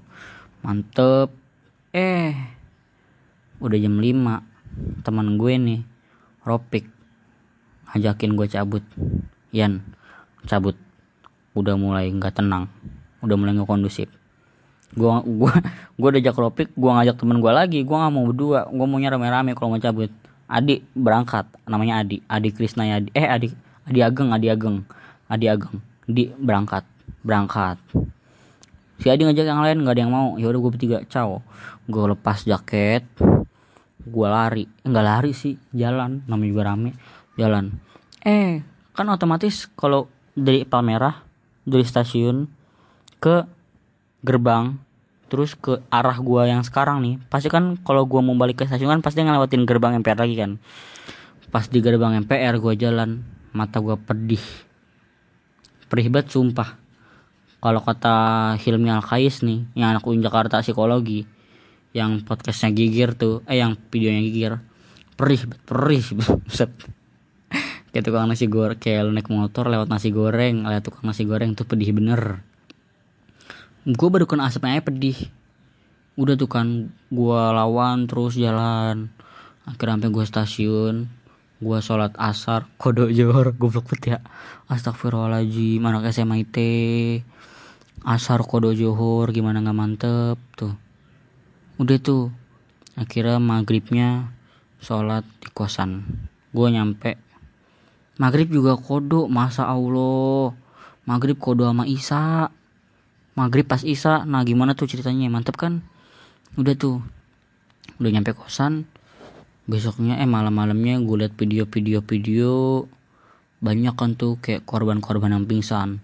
Mantep. 0.62 1.32
Eh 1.96 2.36
udah 3.64 3.78
jam 3.80 3.96
5 3.98 5.02
teman 5.02 5.28
gue 5.42 5.54
nih 5.58 5.82
Ropik 6.44 6.86
ngajakin 7.96 8.32
gue 8.36 8.48
cabut. 8.52 8.84
Yan 9.56 9.80
cabut. 10.44 10.76
Udah 11.56 11.80
mulai 11.80 12.12
nggak 12.12 12.44
tenang. 12.44 12.68
Udah 13.24 13.36
mulai 13.40 13.56
nggak 13.56 13.66
kondusif. 13.66 14.12
Gua 14.92 15.24
gua 15.24 15.56
gua 16.00 16.08
udah 16.12 16.22
ajak 16.22 16.36
Ropik 16.36 16.70
gua 16.76 17.00
ngajak 17.00 17.16
temen 17.16 17.40
gue 17.40 17.52
lagi. 17.56 17.80
Gua 17.88 18.04
nggak 18.04 18.12
mau 18.12 18.28
berdua. 18.28 18.68
Gua 18.68 18.86
maunya 18.92 19.08
rame-rame 19.08 19.56
kalau 19.56 19.72
mau 19.72 19.80
cabut. 19.80 20.12
Adik 20.52 20.84
berangkat. 20.92 21.48
Namanya 21.64 22.04
Adi. 22.04 22.20
Adi 22.28 22.50
Krisna 22.52 22.84
Adi 22.88 23.10
eh 23.16 23.28
Adi 23.28 23.67
Adi 23.88 24.00
Ageng 24.04 24.30
Adi 24.36 24.48
Ageng 24.52 24.84
Adi 25.32 25.46
Ageng 25.48 25.80
di 26.08 26.28
berangkat 26.36 26.84
berangkat. 27.24 27.80
Si 29.00 29.08
Adi 29.08 29.24
ngajak 29.28 29.46
yang 29.48 29.64
lain 29.64 29.84
nggak 29.84 29.96
ada 29.96 30.02
yang 30.04 30.14
mau. 30.14 30.36
Ya 30.36 30.52
udah 30.52 30.60
gue 30.60 30.72
bertiga 30.72 30.98
caw 31.08 31.40
gue 31.88 32.04
lepas 32.12 32.44
jaket 32.44 33.04
gue 34.08 34.28
lari. 34.28 34.68
Eh, 34.84 34.88
nggak 34.88 35.06
lari 35.06 35.32
sih 35.32 35.56
jalan. 35.72 36.24
Namanya 36.28 36.50
juga 36.52 36.64
rame 36.68 36.92
jalan. 37.40 37.76
Eh. 38.24 38.64
Kan 38.98 39.14
otomatis 39.14 39.70
kalau 39.78 40.10
dari 40.34 40.66
Palmerah 40.66 41.22
dari 41.68 41.86
stasiun 41.86 42.50
ke 43.22 43.46
gerbang 44.26 44.78
terus 45.28 45.54
ke 45.54 45.84
arah 45.94 46.18
gua 46.24 46.48
yang 46.48 46.64
sekarang 46.64 47.04
nih 47.04 47.16
pasti 47.28 47.52
kan 47.52 47.76
kalau 47.84 48.08
gua 48.08 48.24
mau 48.24 48.34
balik 48.34 48.64
ke 48.64 48.66
stasiun 48.66 48.90
kan 48.98 49.02
pasti 49.04 49.22
ngelewatin 49.22 49.68
gerbang 49.70 50.00
MPR 50.02 50.18
lagi 50.18 50.34
kan. 50.34 50.58
Pas 51.54 51.70
di 51.70 51.78
gerbang 51.78 52.18
MPR 52.26 52.58
gua 52.58 52.74
jalan 52.74 53.22
mata 53.58 53.82
gua 53.82 53.98
pedih. 53.98 54.42
Perih 55.90 56.14
banget 56.14 56.38
sumpah. 56.38 56.78
Kalau 57.58 57.82
kata 57.82 58.16
Hilmi 58.62 58.94
Alkais 58.94 59.42
nih 59.42 59.66
yang 59.74 59.98
anak 59.98 60.06
UIN 60.06 60.22
Jakarta 60.22 60.62
psikologi 60.62 61.26
yang 61.98 62.22
podcastnya 62.22 62.70
gigir 62.70 63.18
tuh 63.18 63.42
eh 63.50 63.58
yang 63.58 63.74
videonya 63.90 64.22
gigir 64.22 64.54
perih 65.18 65.50
perih 65.66 66.06
set 66.46 66.70
kayak 67.90 68.06
tukang 68.06 68.30
nasi 68.30 68.46
goreng 68.46 68.78
kayak 68.78 69.10
naik 69.10 69.34
motor 69.34 69.66
lewat 69.66 69.90
nasi 69.90 70.14
goreng 70.14 70.62
lewat 70.62 70.86
tukang 70.86 71.10
nasi 71.10 71.26
goreng 71.26 71.58
tuh 71.58 71.66
pedih 71.66 71.90
bener. 71.98 72.46
Gue 73.88 74.10
baru 74.14 74.30
kena 74.30 74.46
asapnya 74.46 74.86
pedih. 74.86 75.18
Udah 76.14 76.38
tuh 76.38 76.46
kan 76.46 76.94
gue 77.10 77.42
lawan 77.58 78.06
terus 78.06 78.38
jalan. 78.38 79.10
Akhirnya 79.66 79.98
sampai 79.98 80.10
gue 80.14 80.26
stasiun 80.30 80.96
gue 81.58 81.80
sholat 81.82 82.14
asar. 82.22 82.70
Kodok 82.78 83.10
johor 83.10 83.54
goblok 83.58 83.90
banget 83.90 84.18
ya. 84.18 84.20
Astagfirullahaladzim 84.70 85.82
anak 85.82 86.14
SMA 86.14 86.46
IT 86.46 86.58
asar 88.06 88.46
kodok 88.46 88.78
johor 88.78 89.34
gimana 89.34 89.66
nggak 89.66 89.78
mantep? 89.78 90.38
Tuh. 90.54 90.78
Udah 91.82 91.98
tuh. 91.98 92.30
Akhirnya 92.98 93.42
maghribnya 93.42 94.34
sholat 94.82 95.26
di 95.42 95.50
kosan. 95.54 96.06
Gue 96.54 96.70
nyampe. 96.70 97.18
Maghrib 98.18 98.50
juga 98.50 98.78
kodok 98.78 99.30
masa 99.30 99.70
Allah. 99.70 100.54
Maghrib 101.06 101.38
kodok 101.38 101.74
sama 101.74 101.86
Isa. 101.90 102.54
Maghrib 103.38 103.66
pas 103.66 103.82
Isa. 103.86 104.26
Nah 104.26 104.42
gimana 104.46 104.74
tuh 104.74 104.90
ceritanya? 104.90 105.30
Mantep 105.30 105.58
kan? 105.58 105.86
Udah 106.58 106.74
tuh. 106.74 107.02
Udah 107.98 108.10
nyampe 108.14 108.34
kosan 108.34 108.90
besoknya 109.68 110.16
eh 110.24 110.26
malam-malamnya 110.26 111.04
gue 111.04 111.28
liat 111.28 111.36
video-video 111.36 112.00
video 112.08 112.54
banyak 113.60 113.94
kan 114.00 114.16
tuh 114.16 114.40
kayak 114.40 114.64
korban-korban 114.64 115.36
yang 115.36 115.44
pingsan. 115.44 116.00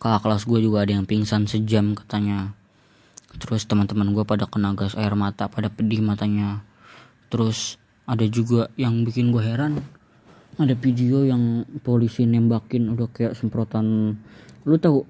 Kakak 0.00 0.24
kelas 0.24 0.42
gue 0.48 0.58
juga 0.64 0.82
ada 0.82 0.96
yang 0.96 1.04
pingsan 1.04 1.44
sejam 1.44 1.92
katanya. 1.92 2.56
Terus 3.36 3.68
teman-teman 3.68 4.16
gue 4.16 4.24
pada 4.24 4.48
kena 4.48 4.72
gas 4.72 4.96
air 4.96 5.12
mata 5.12 5.46
pada 5.50 5.68
pedih 5.68 6.00
matanya. 6.00 6.64
Terus 7.28 7.76
ada 8.08 8.24
juga 8.26 8.72
yang 8.80 9.04
bikin 9.04 9.30
gue 9.30 9.42
heran 9.44 9.84
ada 10.60 10.76
video 10.76 11.24
yang 11.24 11.64
polisi 11.80 12.28
nembakin 12.28 12.92
udah 12.92 13.08
kayak 13.08 13.32
semprotan. 13.36 14.16
Lu 14.68 14.76
tahu 14.76 15.04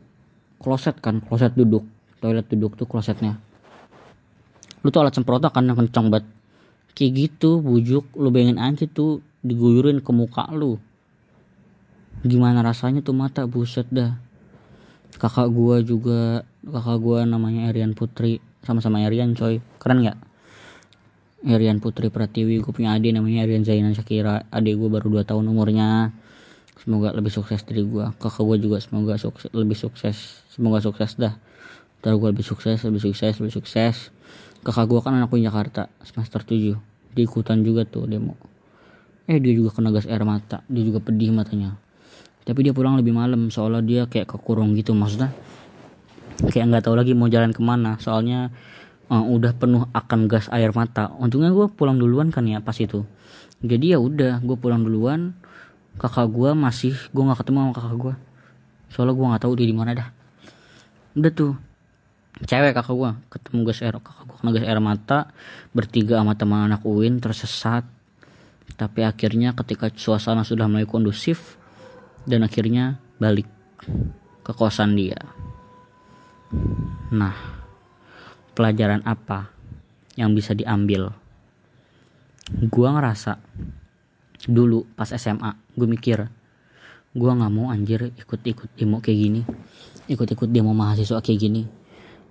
kloset 0.62 0.98
kan? 1.02 1.18
Kloset 1.22 1.54
duduk 1.58 1.82
toilet 2.22 2.46
duduk 2.46 2.78
tuh 2.78 2.86
klosetnya. 2.86 3.36
Lu 4.86 4.90
tuh 4.94 5.02
alat 5.02 5.14
semprotan 5.14 5.50
kan 5.50 5.66
yang 5.66 5.78
kencang 5.78 6.10
banget 6.10 6.26
kayak 6.92 7.12
gitu 7.16 7.60
bujuk 7.64 8.04
lu 8.16 8.28
bayangin 8.28 8.60
aja 8.60 8.84
tuh 8.88 9.24
diguyurin 9.42 10.04
ke 10.04 10.10
muka 10.14 10.46
lu. 10.52 10.78
Gimana 12.22 12.62
rasanya 12.62 13.02
tuh 13.02 13.16
mata 13.16 13.48
buset 13.48 13.88
dah. 13.90 14.14
Kakak 15.18 15.50
gua 15.50 15.82
juga 15.82 16.46
kakak 16.62 16.98
gua 17.02 17.26
namanya 17.26 17.68
Arian 17.68 17.92
Putri 17.98 18.38
sama-sama 18.62 19.02
Arian 19.02 19.34
coy. 19.34 19.58
Keren 19.82 20.06
nggak? 20.06 20.18
Arian 21.42 21.82
Putri 21.82 22.06
Pratiwi 22.06 22.62
gue 22.62 22.70
punya 22.70 22.94
adik 22.94 23.18
namanya 23.18 23.42
Arian 23.42 23.66
Zainan 23.66 23.98
Shakira. 23.98 24.46
Adik 24.54 24.78
gue 24.78 24.86
baru 24.86 25.10
2 25.10 25.26
tahun 25.26 25.50
umurnya. 25.50 26.14
Semoga 26.78 27.10
lebih 27.10 27.34
sukses 27.34 27.66
dari 27.66 27.82
gue 27.82 28.06
kakak 28.22 28.42
gue 28.46 28.56
juga 28.62 28.78
semoga 28.78 29.18
sukses 29.18 29.50
lebih 29.50 29.74
sukses. 29.74 30.46
Semoga 30.54 30.78
sukses 30.78 31.18
dah. 31.18 31.34
Ntar 31.98 32.14
gue 32.14 32.28
lebih 32.30 32.46
sukses 32.46 32.78
lebih 32.86 33.02
sukses 33.02 33.42
lebih 33.42 33.54
sukses 33.58 34.14
kakak 34.62 34.86
gue 34.86 35.00
kan 35.02 35.12
anak 35.18 35.34
Jakarta 35.34 35.90
semester 36.06 36.42
7 36.46 36.78
dia 37.12 37.24
ikutan 37.28 37.60
juga 37.60 37.84
tuh 37.84 38.08
demo. 38.08 38.34
Eh 39.28 39.38
dia 39.38 39.52
juga 39.52 39.70
kena 39.76 39.92
gas 39.92 40.08
air 40.08 40.24
mata. 40.24 40.64
Dia 40.66 40.82
juga 40.82 40.98
pedih 41.04 41.30
matanya. 41.30 41.76
Tapi 42.42 42.64
dia 42.66 42.72
pulang 42.74 42.98
lebih 42.98 43.14
malam 43.14 43.52
soalnya 43.52 43.84
dia 43.84 44.02
kayak 44.08 44.32
kekurung 44.32 44.72
gitu 44.74 44.96
maksudnya. 44.96 45.30
Kayak 46.48 46.72
nggak 46.72 46.82
tahu 46.88 46.96
lagi 46.96 47.12
mau 47.12 47.28
jalan 47.28 47.52
ke 47.52 47.60
mana. 47.60 48.00
Soalnya 48.00 48.50
uh, 49.12 49.22
udah 49.22 49.52
penuh 49.54 49.86
akan 49.92 50.26
gas 50.26 50.48
air 50.48 50.72
mata. 50.72 51.12
Untungnya 51.20 51.52
gue 51.52 51.68
pulang 51.70 52.00
duluan 52.00 52.32
kan 52.32 52.48
ya 52.48 52.64
pas 52.64 52.74
itu. 52.80 53.04
Jadi 53.62 53.94
ya 53.94 54.00
udah 54.00 54.40
gue 54.40 54.56
pulang 54.56 54.82
duluan. 54.82 55.36
Kakak 56.00 56.32
gue 56.32 56.56
masih 56.56 56.96
gue 57.12 57.22
nggak 57.22 57.44
ketemu 57.44 57.68
sama 57.68 57.72
kakak 57.76 57.96
gue 58.00 58.14
soalnya 58.92 59.16
gue 59.16 59.24
nggak 59.24 59.42
tahu 59.48 59.52
dia 59.56 59.66
di 59.66 59.76
mana 59.76 59.96
dah. 59.96 60.08
Udah 61.16 61.32
tuh 61.32 61.52
cewek 62.40 62.72
kakak 62.72 62.96
gue 62.96 63.10
ketemu 63.28 63.58
gas 63.68 63.80
air 63.84 63.96
kakak 64.00 64.24
gue 64.24 64.36
kena 64.40 64.50
gas 64.56 64.64
air 64.64 64.80
mata 64.80 65.18
bertiga 65.76 66.24
sama 66.24 66.32
teman 66.32 66.72
anak 66.72 66.82
UIN 66.88 67.20
tersesat. 67.20 67.84
Tapi 68.72 69.04
akhirnya 69.04 69.52
ketika 69.52 69.92
suasana 69.92 70.42
sudah 70.48 70.64
mulai 70.64 70.88
kondusif 70.88 71.60
dan 72.24 72.40
akhirnya 72.40 72.96
balik 73.20 73.46
ke 74.42 74.52
kosan 74.56 74.96
dia. 74.96 75.20
Nah 77.12 77.36
pelajaran 78.56 79.04
apa 79.04 79.52
yang 80.16 80.32
bisa 80.32 80.56
diambil? 80.56 81.12
Gua 82.72 82.96
ngerasa 82.96 83.38
dulu 84.50 84.88
pas 84.98 85.06
SMA 85.06 85.54
gue 85.78 85.86
mikir 85.86 86.18
gua 87.14 87.30
nggak 87.38 87.52
mau 87.54 87.70
anjir 87.70 88.10
ikut-ikut 88.18 88.74
demo 88.74 88.98
kayak 88.98 89.18
gini 89.22 89.42
ikut-ikut 90.10 90.50
demo 90.50 90.74
mahasiswa 90.74 91.22
kayak 91.22 91.38
gini 91.38 91.62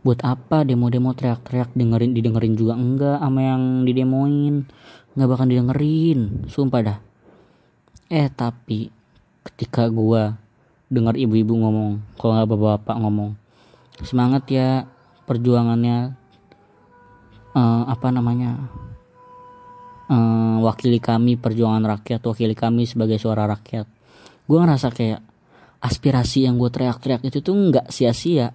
buat 0.01 0.19
apa 0.25 0.65
demo-demo 0.65 1.13
teriak-teriak 1.13 1.77
dengerin 1.77 2.17
didengerin 2.17 2.53
juga 2.57 2.73
enggak 2.73 3.17
sama 3.21 3.41
yang 3.45 3.85
didemoin. 3.85 4.65
Nggak 5.13 5.29
bakal 5.29 5.45
didengerin 5.49 6.19
sumpah 6.49 6.81
dah. 6.81 6.99
Eh 8.09 8.27
tapi 8.33 8.89
ketika 9.45 9.85
gua 9.89 10.35
dengar 10.91 11.15
ibu-ibu 11.15 11.55
ngomong 11.55 12.17
kalau 12.19 12.35
nggak 12.35 12.49
bapak-bapak 12.51 12.97
ngomong 12.99 13.31
semangat 14.03 14.43
ya 14.51 14.69
perjuangannya 15.23 16.19
uh, 17.55 17.83
apa 17.87 18.07
namanya 18.11 18.67
uh, 20.11 20.59
wakili 20.67 20.99
kami 20.99 21.39
perjuangan 21.39 21.87
rakyat 21.87 22.19
wakili 22.27 22.51
kami 22.57 22.83
sebagai 22.83 23.15
suara 23.15 23.47
rakyat. 23.47 23.87
Gue 24.43 24.59
ngerasa 24.59 24.91
kayak 24.91 25.21
aspirasi 25.79 26.45
yang 26.45 26.59
gue 26.59 26.67
teriak-teriak 26.67 27.23
itu 27.25 27.39
tuh 27.39 27.55
nggak 27.55 27.87
sia-sia 27.89 28.51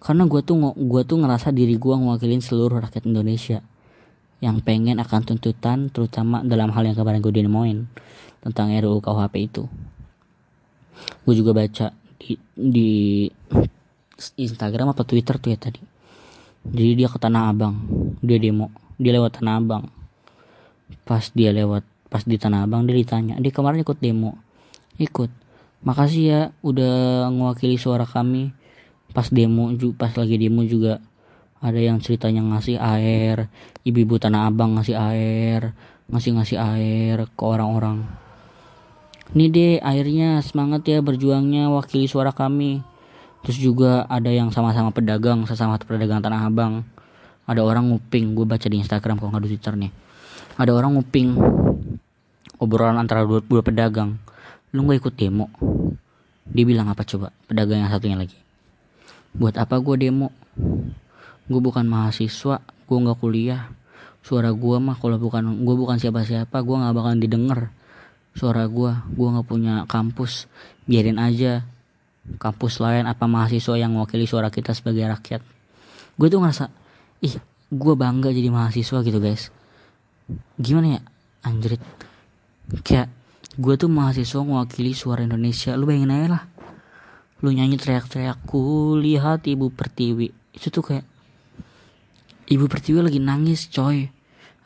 karena 0.00 0.24
gue 0.24 0.40
tuh 0.40 0.56
gue 0.72 1.02
tuh 1.04 1.20
ngerasa 1.20 1.52
diri 1.52 1.76
gue 1.76 1.94
ngewakilin 1.94 2.40
seluruh 2.40 2.80
rakyat 2.80 3.04
Indonesia 3.04 3.60
yang 4.40 4.64
pengen 4.64 4.96
akan 4.96 5.20
tuntutan 5.28 5.92
terutama 5.92 6.40
dalam 6.40 6.72
hal 6.72 6.88
yang 6.88 6.96
kemarin 6.96 7.20
gue 7.20 7.28
demoin 7.28 7.84
tentang 8.40 8.72
RUU 8.72 9.04
KUHP 9.04 9.34
itu. 9.36 9.68
Gue 11.28 11.34
juga 11.36 11.52
baca 11.52 11.92
di, 12.16 12.40
di 12.56 12.90
Instagram 14.40 14.96
apa 14.96 15.04
Twitter 15.04 15.36
tuh 15.36 15.52
ya 15.52 15.60
tadi. 15.60 15.84
Jadi 16.64 16.92
dia 16.96 17.08
ke 17.12 17.20
Tanah 17.20 17.52
Abang 17.52 17.76
dia 18.24 18.40
demo 18.40 18.72
dia 18.96 19.12
lewat 19.12 19.40
Tanah 19.40 19.60
Abang. 19.60 19.84
Pas 21.04 21.28
dia 21.36 21.52
lewat 21.52 21.84
pas 22.08 22.24
di 22.24 22.40
Tanah 22.40 22.64
Abang 22.64 22.88
dia 22.88 22.96
ditanya 22.96 23.36
dia 23.36 23.52
kemarin 23.52 23.84
ikut 23.84 24.00
demo? 24.00 24.40
Ikut. 24.96 25.28
Makasih 25.84 26.24
ya 26.24 26.40
udah 26.64 27.28
mewakili 27.28 27.76
suara 27.76 28.08
kami 28.08 28.56
pas 29.10 29.26
demo 29.30 29.74
pas 29.98 30.12
lagi 30.14 30.38
demo 30.38 30.62
juga 30.62 31.02
ada 31.60 31.76
yang 31.76 32.00
ceritanya 32.00 32.40
ngasih 32.40 32.80
air 32.80 33.52
ibu-ibu 33.84 34.16
tanah 34.16 34.48
abang 34.48 34.78
ngasih 34.78 34.96
air 34.96 35.76
ngasih 36.10 36.34
ngasih 36.34 36.58
air 36.58 37.16
ke 37.38 37.42
orang-orang. 37.46 38.02
Ini 39.30 39.46
deh 39.46 39.74
airnya 39.78 40.42
semangat 40.42 40.82
ya 40.90 40.98
berjuangnya 40.98 41.70
wakili 41.70 42.10
suara 42.10 42.34
kami. 42.34 42.82
Terus 43.46 43.62
juga 43.62 44.04
ada 44.10 44.26
yang 44.26 44.50
sama-sama 44.50 44.90
pedagang 44.90 45.46
sesama 45.46 45.78
pedagang 45.78 46.18
tanah 46.18 46.50
abang. 46.50 46.82
Ada 47.46 47.62
orang 47.62 47.94
nguping 47.94 48.34
gue 48.34 48.42
baca 48.42 48.66
di 48.66 48.82
instagram 48.82 49.22
kalau 49.22 49.30
nggak 49.30 49.46
di 49.46 49.50
twitter 49.54 49.74
nih. 49.78 49.92
Ada 50.58 50.74
orang 50.74 50.98
nguping 50.98 51.38
obrolan 52.58 52.98
antara 52.98 53.22
dua, 53.22 53.38
dua 53.46 53.62
pedagang. 53.62 54.18
Lu 54.74 54.86
gak 54.86 55.06
ikut 55.06 55.14
demo? 55.14 55.46
Dia 56.50 56.64
bilang 56.66 56.90
apa 56.90 57.06
coba? 57.06 57.30
Pedagang 57.46 57.86
yang 57.86 57.90
satunya 57.90 58.18
lagi 58.18 58.49
buat 59.34 59.54
apa 59.58 59.78
gue 59.78 59.96
demo? 59.98 60.28
Gue 61.46 61.60
bukan 61.62 61.86
mahasiswa 61.86 62.62
gue 62.62 62.98
nggak 62.98 63.18
kuliah. 63.18 63.70
Suara 64.20 64.52
gue 64.52 64.76
mah 64.82 64.98
kalau 64.98 65.16
bukan 65.16 65.64
gue 65.64 65.74
bukan 65.78 65.96
siapa-siapa 65.96 66.62
gue 66.62 66.76
nggak 66.76 66.94
bakal 66.94 67.12
didengar. 67.18 67.60
Suara 68.34 68.66
gue 68.66 68.90
gue 68.94 69.28
nggak 69.30 69.46
punya 69.46 69.74
kampus. 69.86 70.50
Biarin 70.86 71.18
aja 71.18 71.62
kampus 72.38 72.78
lain 72.78 73.08
apa 73.08 73.24
mahasiswa 73.24 73.74
yang 73.80 73.96
mewakili 73.96 74.26
suara 74.26 74.50
kita 74.52 74.74
sebagai 74.74 75.06
rakyat. 75.06 75.42
Gue 76.18 76.28
tuh 76.28 76.42
ngerasa 76.42 76.68
ih 77.24 77.34
gue 77.70 77.94
bangga 77.94 78.34
jadi 78.34 78.50
mahasiswa 78.50 78.98
gitu 79.06 79.18
guys. 79.22 79.54
Gimana 80.58 80.98
ya? 80.98 81.00
Anjrit. 81.46 81.80
Kayak 82.82 83.10
gue 83.56 83.74
tuh 83.78 83.90
mahasiswa 83.90 84.42
mewakili 84.42 84.92
suara 84.94 85.24
Indonesia. 85.24 85.74
Lu 85.74 85.86
bayangin 85.86 86.14
aja 86.14 86.28
lah 86.38 86.42
lu 87.40 87.48
nyanyi 87.56 87.80
teriak-teriak 87.80 88.44
ku 88.44 88.94
lihat 89.00 89.48
ibu 89.48 89.72
pertiwi. 89.72 90.28
Itu 90.52 90.68
tuh 90.68 90.84
kayak 90.84 91.06
ibu 92.52 92.68
pertiwi 92.68 93.00
lagi 93.00 93.20
nangis 93.20 93.72
coy. 93.72 94.12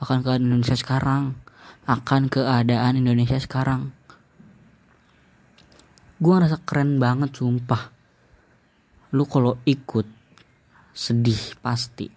Akan 0.03 0.27
keadaan 0.27 0.51
Indonesia 0.51 0.75
sekarang. 0.75 1.39
Akan 1.87 2.27
keadaan 2.27 2.99
Indonesia 2.99 3.39
sekarang. 3.39 3.95
Gue 6.19 6.33
ngerasa 6.35 6.63
keren 6.67 6.99
banget 6.99 7.37
sumpah. 7.39 7.95
Lu 9.15 9.23
kalau 9.31 9.63
ikut 9.63 10.07
sedih 10.91 11.55
pasti. 11.63 12.11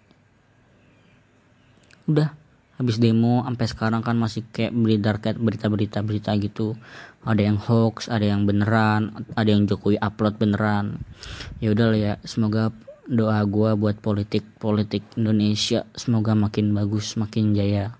Udah 2.08 2.47
habis 2.78 3.02
demo 3.02 3.42
sampai 3.42 3.66
sekarang 3.66 4.02
kan 4.06 4.14
masih 4.14 4.46
kayak 4.54 4.70
beredar 4.70 5.18
kayak 5.18 5.42
berita-berita 5.42 5.98
berita 6.06 6.30
gitu. 6.38 6.78
Ada 7.26 7.50
yang 7.50 7.58
hoax 7.58 8.06
ada 8.06 8.22
yang 8.22 8.46
beneran 8.46 9.26
ada 9.34 9.50
yang 9.50 9.66
Jokowi 9.66 9.98
upload 9.98 10.38
beneran. 10.38 11.02
Ya 11.58 11.74
udah 11.74 11.90
ya 11.98 12.14
semoga 12.22 12.70
doa 13.10 13.42
gue 13.42 13.70
buat 13.74 13.98
politik 13.98 14.46
politik 14.62 15.02
Indonesia 15.18 15.82
semoga 15.98 16.38
makin 16.38 16.70
bagus 16.70 17.18
makin 17.18 17.52
jaya. 17.58 17.98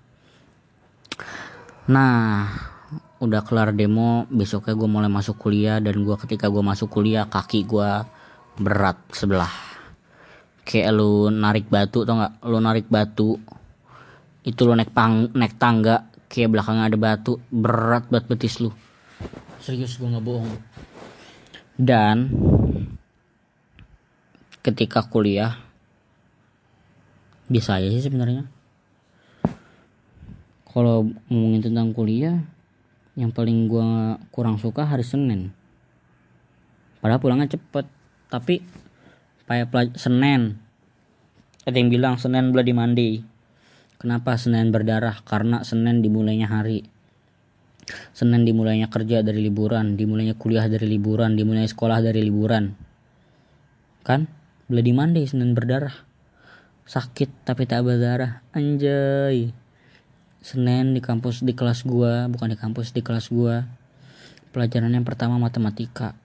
Nah 1.91 2.47
udah 3.19 3.43
kelar 3.43 3.75
demo 3.75 4.23
besoknya 4.31 4.79
gue 4.79 4.87
mulai 4.87 5.11
masuk 5.11 5.35
kuliah 5.35 5.83
dan 5.83 6.07
gue 6.07 6.15
ketika 6.23 6.47
gue 6.47 6.63
masuk 6.63 6.87
kuliah 6.87 7.27
kaki 7.27 7.67
gue 7.67 7.91
berat 8.63 8.95
sebelah. 9.11 9.51
Kayak 10.63 10.95
lu 10.95 11.27
narik 11.27 11.67
batu 11.67 12.07
tau 12.07 12.15
nggak? 12.15 12.33
Lu 12.47 12.57
narik 12.63 12.87
batu 12.87 13.35
itu 14.47 14.61
lo 14.63 14.71
naik 14.71 14.95
pang 14.95 15.27
naik 15.35 15.59
tangga 15.59 16.07
kayak 16.29 16.53
belakangnya 16.53 16.87
ada 16.87 16.97
batu 16.97 17.41
berat 17.51 18.07
banget 18.07 18.25
betis 18.29 18.61
lu. 18.63 18.71
Serius 19.59 19.99
gue 19.99 20.07
nggak 20.07 20.23
bohong. 20.23 20.55
Dan 21.75 22.31
ketika 24.63 25.03
kuliah 25.09 25.59
biasa 27.49 27.81
aja 27.81 27.89
sih 27.91 28.05
sebenarnya. 28.05 28.45
Kalau 30.69 31.09
ngomongin 31.27 31.65
tentang 31.65 31.91
kuliah 31.97 32.45
yang 33.17 33.33
paling 33.33 33.67
gue 33.67 33.89
kurang 34.29 34.61
suka 34.61 34.85
hari 34.85 35.03
Senin. 35.03 35.51
Padahal 37.01 37.19
pulangnya 37.19 37.51
cepet 37.51 37.89
tapi 38.29 38.61
kayak 39.49 39.97
Senin. 39.97 40.61
Ada 41.65 41.75
yang 41.75 41.89
bilang 41.89 42.15
Senin 42.21 42.53
Bloody 42.53 42.71
Monday 42.71 43.13
Kenapa 43.99 44.39
Senin 44.39 44.71
berdarah? 44.71 45.19
Karena 45.27 45.59
Senin 45.67 45.99
dimulainya 45.99 46.47
hari. 46.47 46.87
Senin 48.15 48.47
dimulainya 48.47 48.87
kerja 48.87 49.19
dari 49.19 49.43
liburan, 49.43 49.99
dimulainya 49.99 50.39
kuliah 50.39 50.71
dari 50.71 50.87
liburan, 50.87 51.35
dimulainya 51.35 51.67
sekolah 51.67 51.99
dari 51.99 52.23
liburan. 52.23 52.79
Kan? 54.07 54.31
Bloody 54.71 54.95
Monday 54.95 55.27
Senin 55.27 55.51
berdarah. 55.51 55.91
Sakit 56.87 57.43
tapi 57.43 57.67
tak 57.67 57.83
berdarah. 57.83 58.39
Anjay. 58.55 59.51
Senin 60.39 60.95
di 60.95 61.03
kampus 61.03 61.43
di 61.43 61.51
kelas 61.51 61.83
gua, 61.83 62.31
bukan 62.31 62.55
di 62.55 62.57
kampus 62.57 62.95
di 62.95 63.03
kelas 63.03 63.27
gua. 63.27 63.67
Pelajaran 64.55 64.95
yang 64.95 65.03
pertama 65.03 65.35
matematika. 65.35 66.15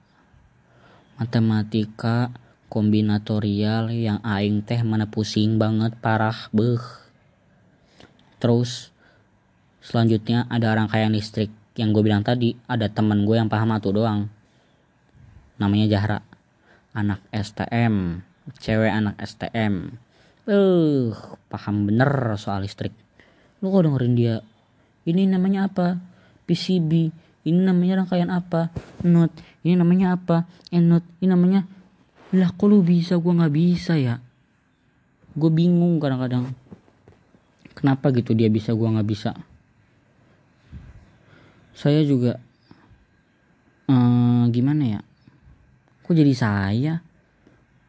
Matematika 1.19 2.31
kombinatorial 2.71 3.91
yang 3.91 4.23
aing 4.23 4.63
teh 4.63 4.79
mana 4.87 5.11
pusing 5.11 5.59
banget 5.59 5.99
parah 5.99 6.47
beh 6.55 7.04
terus 8.45 8.93
selanjutnya 9.81 10.45
ada 10.53 10.77
rangkaian 10.77 11.09
listrik. 11.09 11.49
Yang 11.81 11.89
gue 11.97 12.03
bilang 12.05 12.21
tadi 12.21 12.53
ada 12.69 12.93
temen 12.93 13.25
gue 13.25 13.41
yang 13.41 13.49
paham 13.49 13.73
tuh 13.81 13.97
doang. 13.97 14.29
Namanya 15.57 15.89
Jahra 15.89 16.21
anak 16.93 17.25
STM 17.33 18.21
cewek 18.61 18.93
anak 18.93 19.17
STM 19.25 19.97
uh, 20.45 21.09
paham 21.49 21.89
bener 21.89 22.37
soal 22.37 22.69
listrik. 22.69 22.93
Lu 23.65 23.73
kok 23.73 23.89
dengerin 23.89 24.13
dia? 24.13 24.37
Ini 25.09 25.25
namanya 25.25 25.73
apa? 25.73 25.97
PCB 26.45 26.93
ini 27.45 27.61
namanya 27.61 28.05
rangkaian 28.05 28.33
apa? 28.33 28.73
Not. 29.05 29.33
Ini 29.65 29.77
namanya 29.77 30.17
apa? 30.17 30.49
And 30.73 30.93
not 30.93 31.05
ini 31.21 31.33
namanya 31.33 31.69
lah 32.33 32.51
kok 32.53 32.69
lu 32.69 32.81
bisa? 32.81 33.21
Gue 33.21 33.33
nggak 33.37 33.55
bisa 33.55 34.01
ya. 34.01 34.21
Gue 35.37 35.51
bingung 35.53 36.01
kadang-kadang 36.01 36.57
kenapa 37.75 38.15
gitu 38.15 38.33
dia 38.33 38.49
bisa 38.49 38.73
gue 38.73 38.89
nggak 38.89 39.09
bisa? 39.09 39.35
Saya 41.75 42.07
juga 42.07 42.39
eh, 43.91 44.45
gimana 44.55 44.99
ya? 44.99 45.01
Kok 46.07 46.15
jadi 46.15 46.35
saya? 46.37 46.95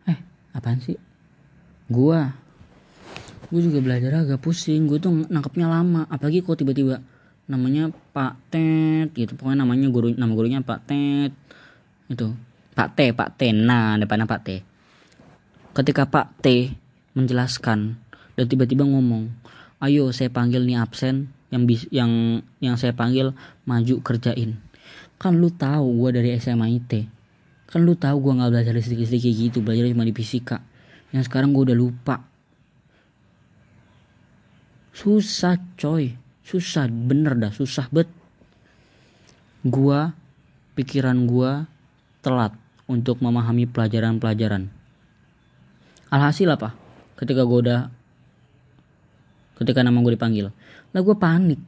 Eh 0.10 0.19
apaan 0.58 0.82
sih? 0.82 0.98
Gua 1.86 2.34
gue 3.45 3.62
juga 3.62 3.80
belajar 3.80 4.26
agak 4.26 4.41
pusing. 4.41 4.89
Gue 4.89 4.98
tuh 4.98 5.30
nangkepnya 5.30 5.69
lama. 5.69 6.10
Apalagi 6.10 6.41
kok 6.41 6.58
tiba-tiba 6.58 7.00
namanya 7.45 7.93
Pak 8.12 8.50
Tet 8.50 9.13
gitu. 9.13 9.38
Pokoknya 9.38 9.62
namanya 9.62 9.88
guru 9.93 10.10
nama 10.17 10.34
gurunya 10.34 10.65
Pak 10.65 10.80
Tet 10.89 11.32
itu 12.10 12.34
Pak 12.74 12.89
T 12.98 13.13
Pak 13.13 13.30
T. 13.38 13.54
Nah 13.54 13.95
depannya 14.02 14.26
Pak 14.26 14.41
T. 14.41 14.50
Ketika 15.76 16.10
Pak 16.10 16.41
T 16.41 16.74
menjelaskan 17.15 17.95
dan 18.36 18.45
tiba-tiba 18.50 18.84
ngomong 18.84 19.32
ayo 19.83 20.11
saya 20.15 20.31
panggil 20.31 20.63
nih 20.63 20.79
absen 20.79 21.31
yang 21.51 21.63
bis 21.67 21.88
yang 21.91 22.43
yang 22.63 22.75
saya 22.79 22.95
panggil 22.95 23.35
maju 23.67 23.95
kerjain. 24.03 24.59
Kan 25.15 25.39
lu 25.39 25.51
tahu 25.51 26.03
gue 26.03 26.09
dari 26.21 26.29
SMA 26.39 26.67
IT 26.83 26.93
kan 27.65 27.81
lu 27.81 27.97
tahu 27.97 28.21
gue 28.21 28.33
nggak 28.39 28.51
belajar 28.55 28.73
sedikit-sedikit 28.77 29.31
gitu 29.35 29.57
belajar 29.59 29.89
cuma 29.91 30.05
di 30.05 30.13
fisika. 30.15 30.61
Yang 31.11 31.27
sekarang 31.27 31.51
gue 31.51 31.73
udah 31.73 31.77
lupa. 31.77 32.23
Susah 34.95 35.59
coy. 35.75 36.15
Susah 36.45 36.88
bener 36.88 37.35
dah 37.35 37.51
susah 37.51 37.91
bet. 37.91 38.07
Gua 39.65 40.13
pikiran 40.77 41.25
gua 41.25 41.65
telat 42.21 42.53
untuk 42.85 43.19
memahami 43.19 43.65
pelajaran-pelajaran. 43.65 44.69
Alhasil 46.13 46.47
apa? 46.47 46.77
Ketika 47.17 47.43
gua 47.43 47.59
udah 47.59 47.79
ketika 49.60 49.80
nama 49.82 49.98
gue 50.04 50.13
dipanggil. 50.15 50.52
Lah 50.91 51.02
gue 51.02 51.15
panik. 51.15 51.60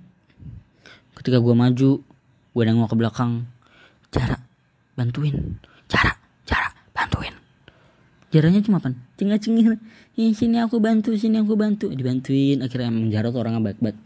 Ketika 1.17 1.39
gue 1.39 1.56
maju 1.56 1.91
gue 2.54 2.63
nengok 2.63 2.89
ke 2.91 2.95
belakang. 2.95 3.47
Cara 4.12 4.38
bantuin. 4.95 5.60
Cara 5.88 6.12
cara 6.43 6.67
bantuin. 6.91 7.34
Jaranya 8.32 8.60
cuma 8.60 8.84
apa? 8.84 8.91
Cengah 9.15 9.39
cengir 9.39 9.80
sini 10.17 10.58
aku 10.58 10.82
bantu 10.82 11.15
sini 11.15 11.39
aku 11.39 11.56
bantu. 11.56 11.88
Dibantuin. 11.93 12.60
Akhirnya 12.65 12.91
emang 12.91 13.08
Jarot 13.13 13.36
orangnya 13.38 13.62
baik 13.62 13.80
banget 13.80 13.97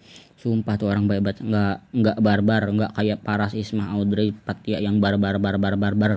sumpah 0.41 0.73
tuh 0.73 0.89
orang 0.89 1.05
baik 1.05 1.21
banget 1.21 1.37
nggak 1.45 1.75
nggak 1.93 2.17
barbar 2.17 2.61
nggak 2.73 2.91
kayak 2.97 3.21
Paras 3.21 3.53
Isma 3.53 3.93
Audrey 3.93 4.33
Patia 4.33 4.81
yang 4.81 4.97
barbar 4.97 5.37
barbar 5.37 5.77
barbar. 5.77 6.11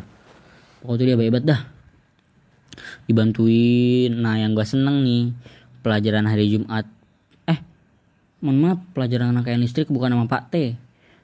Pokoknya 0.80 1.12
dia 1.12 1.16
baik 1.16 1.30
banget 1.32 1.46
dah. 1.48 1.60
Dibantuin. 3.08 4.12
Nah 4.16 4.36
yang 4.40 4.52
gue 4.52 4.66
seneng 4.66 5.04
nih 5.04 5.32
pelajaran 5.84 6.24
hari 6.24 6.48
Jumat 6.48 6.88
mohon 8.44 8.60
maaf 8.60 8.78
pelajaran 8.92 9.32
rangkaian 9.32 9.56
listrik 9.56 9.88
bukan 9.88 10.12
nama 10.12 10.28
Pak 10.28 10.52
T 10.52 10.76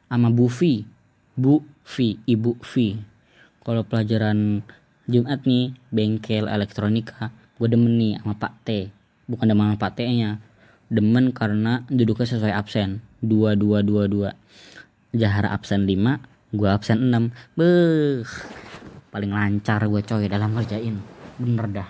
sama 0.09 0.33
Bu 0.33 0.49
V. 0.49 0.89
Bu 1.37 1.61
V 1.85 2.17
Ibu 2.25 2.57
V. 2.65 2.73
Kalau 3.61 3.85
pelajaran 3.85 4.65
Jumat 5.05 5.45
nih 5.45 5.77
bengkel 5.93 6.49
elektronika 6.49 7.29
gue 7.61 7.69
demen 7.69 8.01
nih 8.01 8.17
sama 8.25 8.41
Pak 8.41 8.55
T. 8.65 8.89
Bukan 9.29 9.45
demen 9.45 9.69
sama 9.69 9.77
Pak 9.77 10.01
T 10.01 10.09
nya 10.09 10.41
demen 10.89 11.37
karena 11.37 11.85
duduknya 11.93 12.25
sesuai 12.25 12.57
absen. 12.57 13.05
Dua 13.21 13.53
dua 13.53 13.85
dua 13.85 14.09
dua. 14.09 14.33
Jahara 15.13 15.53
absen 15.53 15.85
5 15.85 16.57
gue 16.57 16.67
absen 16.71 17.11
6 17.15 17.31
beh 17.59 18.27
paling 19.11 19.31
lancar 19.35 19.83
gue 19.85 20.03
coy 20.03 20.25
dalam 20.25 20.57
ngerjain. 20.57 20.97
Bener 21.37 21.67
dah. 21.69 21.89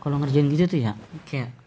Kalau 0.00 0.16
ngerjain 0.18 0.48
gitu 0.48 0.64
tuh 0.66 0.80
ya 0.88 0.96
kayak 1.28 1.61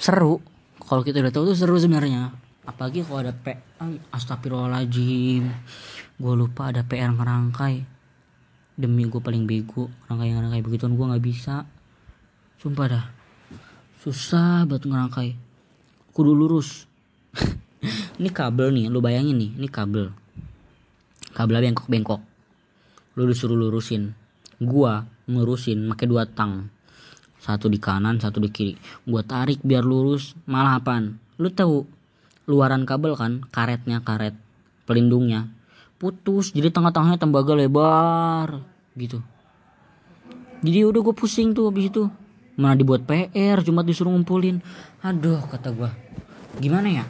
seru. 0.00 0.40
Kalau 0.80 1.04
kita 1.04 1.20
udah 1.20 1.30
tahu 1.30 1.52
tuh 1.52 1.56
seru 1.60 1.76
sebenarnya. 1.76 2.32
Apalagi 2.64 3.04
kalau 3.04 3.20
ada 3.20 3.36
P 3.36 3.52
astagfirullahaladzim. 4.10 5.44
Gue 6.16 6.34
lupa 6.34 6.72
ada 6.72 6.80
PR 6.82 7.12
ngerangkai. 7.12 8.00
Demi 8.80 9.04
gue 9.04 9.20
paling 9.20 9.44
bego 9.44 9.92
rangkai 10.08 10.32
ngerangkai 10.32 10.64
begituan 10.64 10.96
gue 10.96 11.04
nggak 11.04 11.24
bisa. 11.24 11.68
Sumpah 12.56 12.86
dah. 12.88 13.06
Susah 14.00 14.64
banget 14.64 14.88
ngerangkai. 14.88 15.28
Kudu 16.16 16.32
lurus. 16.32 16.88
Ini 18.20 18.32
kabel 18.32 18.72
nih 18.72 18.86
lu 18.88 19.00
bayangin 19.00 19.36
nih 19.36 19.56
ini 19.56 19.68
kabel. 19.72 20.12
Kabelnya 21.32 21.72
bengkok 21.72 21.88
bengkok 21.88 22.20
lu 23.16 23.24
disuruh 23.24 23.56
lurusin. 23.56 24.12
Gua 24.60 25.00
ngurusin 25.24 25.88
pakai 25.88 26.04
dua 26.04 26.28
tang 26.28 26.68
satu 27.40 27.72
di 27.72 27.80
kanan 27.80 28.20
satu 28.20 28.38
di 28.38 28.52
kiri. 28.52 28.76
Gua 29.08 29.24
tarik 29.24 29.64
biar 29.64 29.82
lurus. 29.82 30.36
Malah 30.44 30.78
apaan? 30.78 31.16
Lu 31.40 31.48
tahu 31.48 31.88
luaran 32.44 32.84
kabel 32.84 33.16
kan 33.16 33.40
karetnya 33.48 34.04
karet 34.04 34.36
pelindungnya. 34.84 35.48
Putus 35.96 36.52
jadi 36.52 36.68
tengah-tengahnya 36.68 37.20
tembaga 37.20 37.56
lebar 37.56 38.60
gitu. 38.96 39.24
Jadi 40.60 40.78
udah 40.84 41.00
gue 41.00 41.14
pusing 41.16 41.56
tuh 41.56 41.72
habis 41.72 41.88
itu. 41.88 42.04
Mana 42.60 42.76
dibuat 42.76 43.08
PR 43.08 43.64
cuma 43.64 43.80
disuruh 43.80 44.12
ngumpulin. 44.12 44.60
Aduh 45.00 45.40
kata 45.48 45.72
gua. 45.72 45.88
Gimana 46.60 46.88
ya? 46.92 47.04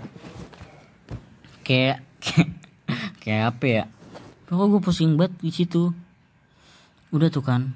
Kayak 1.66 2.06
kayak, 2.22 2.50
kayak 3.18 3.44
apa 3.54 3.66
ya? 3.66 3.84
Pokoknya 4.46 4.70
gue 4.70 4.80
pusing 4.82 5.10
banget 5.18 5.34
di 5.42 5.50
situ. 5.50 5.90
Udah 7.10 7.26
tuh 7.26 7.42
kan 7.42 7.74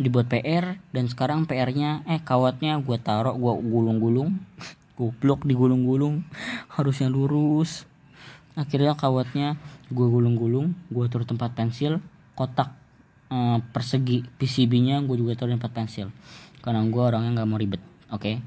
dibuat 0.00 0.32
PR 0.32 0.80
dan 0.96 1.12
sekarang 1.12 1.44
PR-nya 1.44 2.00
eh 2.08 2.24
kawatnya 2.24 2.80
gue 2.80 2.96
taruh 2.96 3.36
gue 3.36 3.52
gulung-gulung. 3.60 4.40
Goblok 4.98 5.44
digulung-gulung. 5.44 6.24
Harusnya 6.72 7.12
lurus. 7.12 7.84
Akhirnya 8.56 8.96
kawatnya 8.96 9.60
gue 9.92 10.06
gulung-gulung 10.08 10.72
gue 10.88 11.04
taruh 11.12 11.28
tempat 11.28 11.52
pensil 11.52 12.00
kotak 12.32 12.72
eh, 13.28 13.58
persegi 13.76 14.24
PCB-nya 14.40 15.04
gue 15.04 15.20
juga 15.20 15.36
taruh 15.36 15.52
tempat 15.52 15.72
pensil. 15.76 16.08
Karena 16.64 16.80
gue 16.88 17.02
orangnya 17.04 17.36
nggak 17.36 17.48
mau 17.48 17.60
ribet 17.60 17.84
oke? 18.08 18.40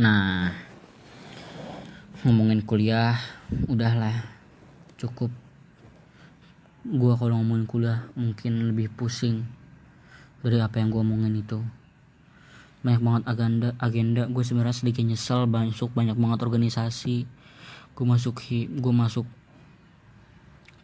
Nah 0.00 0.48
ngomongin 2.24 2.64
kuliah 2.64 3.20
udahlah. 3.68 4.24
Cukup. 4.96 5.28
Gue 6.88 7.12
kalau 7.20 7.36
ngomongin 7.36 7.68
kuliah 7.68 8.08
mungkin 8.16 8.72
lebih 8.72 8.88
pusing 8.96 9.61
dari 10.42 10.58
apa 10.58 10.82
yang 10.82 10.90
gue 10.90 11.00
omongin 11.00 11.38
itu. 11.38 11.62
Banyak 12.82 13.02
banget 13.02 13.22
agenda 13.30 13.68
agenda. 13.78 14.22
Gue 14.26 14.42
sebenarnya 14.42 14.74
sedikit 14.74 15.06
nyesel 15.06 15.46
banyak 15.46 15.78
banyak 15.78 16.18
banget 16.18 16.38
organisasi. 16.42 17.30
Gue 17.94 18.04
masuk 18.04 18.42
gue 18.50 18.94
masuk 18.94 19.26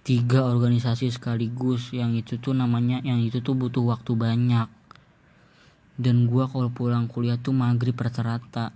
tiga 0.07 0.47
organisasi 0.47 1.11
sekaligus. 1.11 1.91
Yang 1.91 2.11
itu 2.23 2.33
tuh 2.39 2.55
namanya 2.55 3.03
yang 3.03 3.19
itu 3.19 3.43
tuh 3.43 3.59
butuh 3.59 3.83
waktu 3.83 4.15
banyak. 4.15 4.71
Dan 5.99 6.31
gue 6.31 6.45
kalau 6.47 6.71
pulang 6.71 7.11
kuliah 7.11 7.35
tuh 7.35 7.51
maghrib 7.51 7.99
rata-rata. 7.99 8.71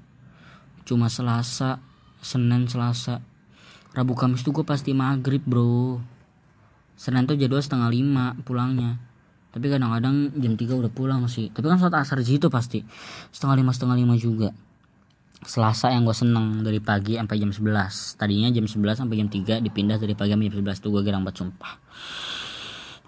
Cuma 0.82 1.06
selasa 1.06 1.78
senin 2.18 2.66
selasa. 2.66 3.22
Rabu 3.94 4.18
kamis 4.18 4.42
tuh 4.42 4.50
gue 4.50 4.66
pasti 4.66 4.90
maghrib 4.90 5.46
bro. 5.46 6.02
Senin 6.98 7.30
tuh 7.30 7.38
jadwal 7.38 7.62
setengah 7.62 7.86
lima 7.86 8.34
pulangnya 8.42 9.11
tapi 9.52 9.68
kadang-kadang 9.68 10.32
jam 10.40 10.56
3 10.56 10.80
udah 10.80 10.92
pulang 10.92 11.28
sih. 11.28 11.52
Tapi 11.52 11.68
kan 11.68 11.76
saat 11.76 11.92
asar 11.92 12.24
gitu 12.24 12.48
pasti. 12.48 12.80
Setengah 13.28 13.60
lima 13.60 13.72
setengah 13.76 13.96
lima 14.00 14.16
juga. 14.16 14.48
Selasa 15.44 15.92
yang 15.92 16.08
gue 16.08 16.16
seneng 16.16 16.64
dari 16.64 16.80
pagi 16.80 17.20
sampai 17.20 17.36
jam 17.36 17.50
11 17.50 18.14
tadinya 18.14 18.48
jam 18.48 18.64
11 18.64 18.94
sampai 18.94 19.16
jam 19.18 19.28
3 19.28 19.58
dipindah 19.60 19.98
dari 19.98 20.14
pagi 20.14 20.32
sampai 20.32 20.46
jam 20.48 20.56
11 20.62 20.78
tuh 20.80 20.90
gue 20.96 21.02
gerang 21.04 21.22
banget 21.26 21.44
sumpah. 21.44 21.72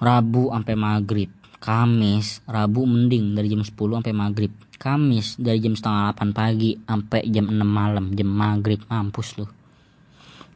Rabu 0.05 0.53
sampai 0.53 0.75
maghrib. 0.77 1.31
Kamis 1.65 2.45
Rabu 2.45 2.85
mending 2.85 3.33
dari 3.33 3.49
jam 3.49 3.65
10 3.65 3.73
sampai 3.73 4.13
maghrib. 4.13 4.53
Kamis 4.77 5.41
dari 5.41 5.65
jam 5.65 5.73
setengah 5.73 6.13
8 6.13 6.37
pagi 6.37 6.77
sampai 6.77 7.25
jam 7.33 7.49
6 7.49 7.57
malam. 7.65 8.13
Jam 8.13 8.29
maghrib 8.29 8.85
mampus 8.85 9.41
lu. 9.41 9.49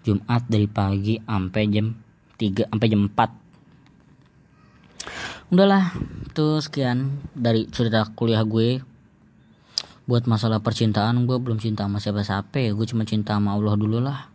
Jumat 0.05 0.45
dari 0.53 0.69
pagi 0.69 1.17
sampai 1.17 1.63
jam 1.73 1.97
3 2.37 2.69
sampai 2.69 2.87
jam 2.93 3.09
4 3.09 3.48
udahlah. 5.49 5.97
Tuh 6.37 6.61
sekian 6.61 7.25
dari 7.33 7.67
cerita 7.73 8.05
kuliah 8.13 8.45
gue. 8.45 8.85
Buat 10.09 10.25
masalah 10.25 10.65
percintaan 10.65 11.29
gue 11.29 11.37
belum 11.37 11.61
cinta 11.61 11.85
sama 11.85 12.01
siapa-siapa 12.01 12.57
ya. 12.61 12.71
Gue 12.73 12.87
cuma 12.89 13.05
cinta 13.05 13.37
sama 13.37 13.57
Allah 13.57 13.75
dulu 13.77 13.99
lah. 14.01 14.29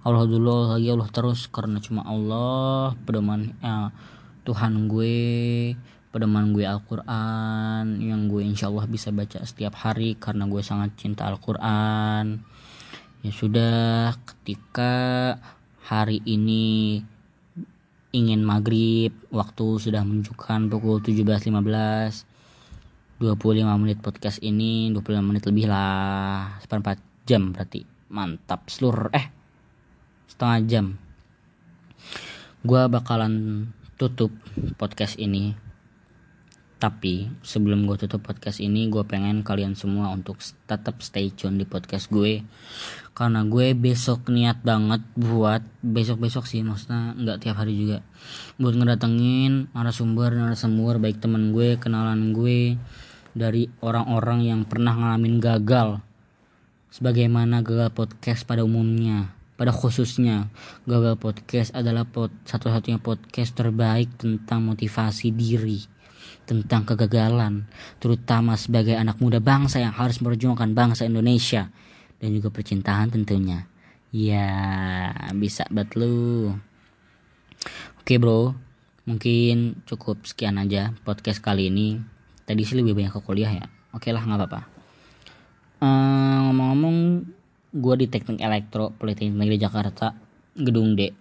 Allah 0.00 0.24
dulu 0.24 0.72
lagi 0.72 0.88
Allah 0.88 1.12
terus 1.12 1.44
karena 1.52 1.76
cuma 1.76 2.00
Allah 2.08 2.96
pedoman 3.04 3.52
ya, 3.60 3.92
Tuhan 4.48 4.88
gue 4.88 5.16
pedoman 6.08 6.56
gue 6.56 6.64
Al-Quran 6.64 8.00
yang 8.00 8.24
gue 8.32 8.40
insya 8.40 8.72
Allah 8.72 8.88
bisa 8.88 9.12
baca 9.12 9.44
setiap 9.44 9.76
hari 9.76 10.16
karena 10.16 10.48
gue 10.48 10.64
sangat 10.64 10.96
cinta 10.96 11.28
Al-Quran. 11.28 12.40
Ya 13.20 13.32
sudah 13.36 14.16
ketika 14.24 15.36
hari 15.84 16.24
ini 16.24 17.04
ingin 18.10 18.42
maghrib 18.42 19.14
waktu 19.30 19.78
sudah 19.78 20.02
menunjukkan 20.02 20.66
pukul 20.66 20.98
17.15 20.98 22.26
25 23.20 23.36
menit 23.76 24.00
podcast 24.00 24.40
ini 24.40 24.88
25 24.96 25.20
menit 25.20 25.44
lebih 25.44 25.68
lah. 25.68 26.56
Seperempat 26.64 26.96
jam 27.28 27.52
berarti. 27.52 27.84
Mantap 28.10 28.66
seluruh 28.72 29.12
eh 29.12 29.28
setengah 30.24 30.58
jam. 30.64 30.86
Gua 32.64 32.88
bakalan 32.88 33.68
tutup 34.00 34.32
podcast 34.80 35.20
ini 35.20 35.52
tapi 36.80 37.28
sebelum 37.44 37.84
gue 37.84 38.00
tutup 38.00 38.24
podcast 38.24 38.56
ini 38.56 38.88
gue 38.88 39.04
pengen 39.04 39.44
kalian 39.44 39.76
semua 39.76 40.08
untuk 40.16 40.40
tetap 40.64 41.04
stay 41.04 41.28
tune 41.28 41.60
di 41.60 41.68
podcast 41.68 42.08
gue. 42.08 42.40
Karena 43.12 43.44
gue 43.44 43.76
besok 43.76 44.32
niat 44.32 44.64
banget 44.64 45.04
buat 45.12 45.60
besok 45.84 46.24
besok 46.24 46.48
sih 46.48 46.64
maksudnya 46.64 47.12
nggak 47.20 47.38
tiap 47.44 47.60
hari 47.60 47.76
juga 47.76 48.00
buat 48.56 48.72
ngedatengin 48.72 49.76
narasumber 49.76 50.32
narasumber 50.32 50.96
baik 50.96 51.20
temen 51.20 51.52
gue 51.52 51.76
kenalan 51.76 52.32
gue 52.32 52.80
dari 53.36 53.68
orang-orang 53.84 54.48
yang 54.48 54.60
pernah 54.64 54.96
ngalamin 54.96 55.36
gagal 55.36 56.00
sebagaimana 56.88 57.60
gagal 57.60 57.92
podcast 57.92 58.48
pada 58.48 58.64
umumnya 58.64 59.36
pada 59.60 59.76
khususnya 59.76 60.48
gagal 60.88 61.20
podcast 61.20 61.76
adalah 61.76 62.08
pod, 62.08 62.32
satu-satunya 62.48 62.96
podcast 63.04 63.52
terbaik 63.52 64.08
tentang 64.16 64.64
motivasi 64.64 65.28
diri 65.36 65.99
tentang 66.50 66.82
kegagalan, 66.82 67.70
terutama 68.02 68.58
sebagai 68.58 68.98
anak 68.98 69.22
muda 69.22 69.38
bangsa 69.38 69.78
yang 69.78 69.94
harus 69.94 70.18
memperjuangkan 70.18 70.74
bangsa 70.74 71.06
Indonesia 71.06 71.70
dan 72.18 72.34
juga 72.34 72.50
percintaan 72.50 73.14
tentunya. 73.14 73.70
Ya, 74.10 74.50
bisa 75.38 75.70
banget 75.70 75.94
lu. 75.94 76.50
Oke 78.02 78.18
bro, 78.18 78.58
mungkin 79.06 79.86
cukup 79.86 80.26
sekian 80.26 80.58
aja 80.58 80.90
podcast 81.06 81.38
kali 81.38 81.70
ini. 81.70 82.02
Tadi 82.42 82.66
sih 82.66 82.74
lebih 82.74 82.98
banyak 82.98 83.14
ke 83.14 83.22
kuliah 83.22 83.54
ya. 83.54 83.70
Oke 83.94 84.10
lah, 84.10 84.26
nggak 84.26 84.42
apa-apa. 84.42 84.60
Uh, 85.78 86.50
ngomong-ngomong, 86.50 86.96
gue 87.70 87.94
di 88.02 88.06
Teknik 88.10 88.42
Elektro 88.42 88.90
Politeknik 88.98 89.38
Negeri 89.38 89.62
Jakarta, 89.62 90.18
Gedung 90.58 90.98
D. 90.98 91.14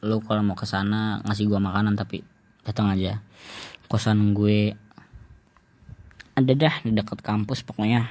Lu 0.00 0.24
kalau 0.24 0.40
mau 0.40 0.56
ke 0.56 0.64
sana 0.64 1.20
ngasih 1.28 1.44
gue 1.44 1.60
makanan 1.60 1.92
tapi 1.92 2.24
datang 2.64 2.88
aja 2.88 3.20
kosan 3.92 4.32
gue. 4.32 4.72
Ada 6.32 6.52
dah 6.56 6.74
di 6.80 6.96
dekat 6.96 7.20
kampus 7.20 7.60
pokoknya. 7.60 8.08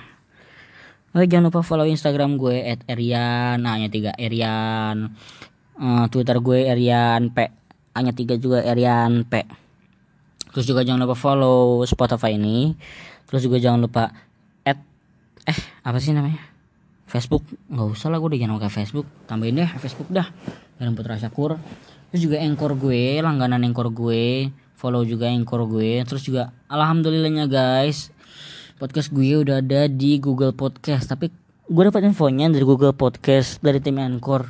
Oh 1.18 1.26
jangan 1.26 1.50
lupa 1.50 1.66
follow 1.66 1.90
instagram 1.90 2.38
gue 2.38 2.62
at 2.62 2.86
erian 2.86 3.58
hanya 3.66 3.90
tiga 3.90 4.14
erian. 4.14 5.18
Uh, 5.82 6.06
twitter 6.14 6.38
gue 6.38 6.70
erian 6.70 7.34
p. 7.34 7.50
Hanya 7.98 8.14
tiga 8.14 8.38
juga 8.38 8.62
erian 8.62 9.26
p. 9.26 9.42
Terus 10.54 10.70
juga 10.70 10.86
jangan 10.86 11.10
lupa 11.10 11.18
follow 11.18 11.82
spotify 11.90 12.38
ini. 12.38 12.78
Terus 13.26 13.42
juga 13.50 13.58
jangan 13.58 13.82
lupa 13.82 14.14
at 14.62 14.78
eh 15.50 15.60
apa 15.82 15.98
sih 15.98 16.14
namanya? 16.14 16.46
Facebook. 17.10 17.42
Nggak 17.74 17.88
usah 17.98 18.14
lah 18.14 18.22
gue 18.22 18.38
udah 18.38 18.40
jangan 18.40 18.62
pakai 18.62 18.72
Facebook. 18.86 19.10
Tambahin 19.26 19.58
deh 19.58 19.70
Facebook 19.82 20.14
dah 20.14 20.30
dalam 20.78 20.94
Putra 20.94 21.18
Syakur 21.18 21.58
terus 22.12 22.28
juga 22.28 22.44
engkor 22.44 22.76
gue 22.76 23.24
langganan 23.24 23.64
engkor 23.64 23.88
gue 23.94 24.52
follow 24.82 25.06
juga 25.06 25.30
Anchor 25.30 25.70
gue. 25.70 26.02
Terus 26.02 26.26
juga 26.26 26.50
alhamdulillahnya 26.66 27.46
guys 27.46 28.10
podcast 28.82 29.14
gue 29.14 29.38
udah 29.38 29.62
ada 29.62 29.86
di 29.86 30.18
Google 30.18 30.58
Podcast. 30.58 31.06
Tapi 31.06 31.30
gue 31.70 31.84
dapat 31.86 32.02
infonya 32.10 32.50
dari 32.50 32.66
Google 32.66 32.98
Podcast 32.98 33.62
dari 33.62 33.78
tim 33.78 34.02
Anchor. 34.02 34.50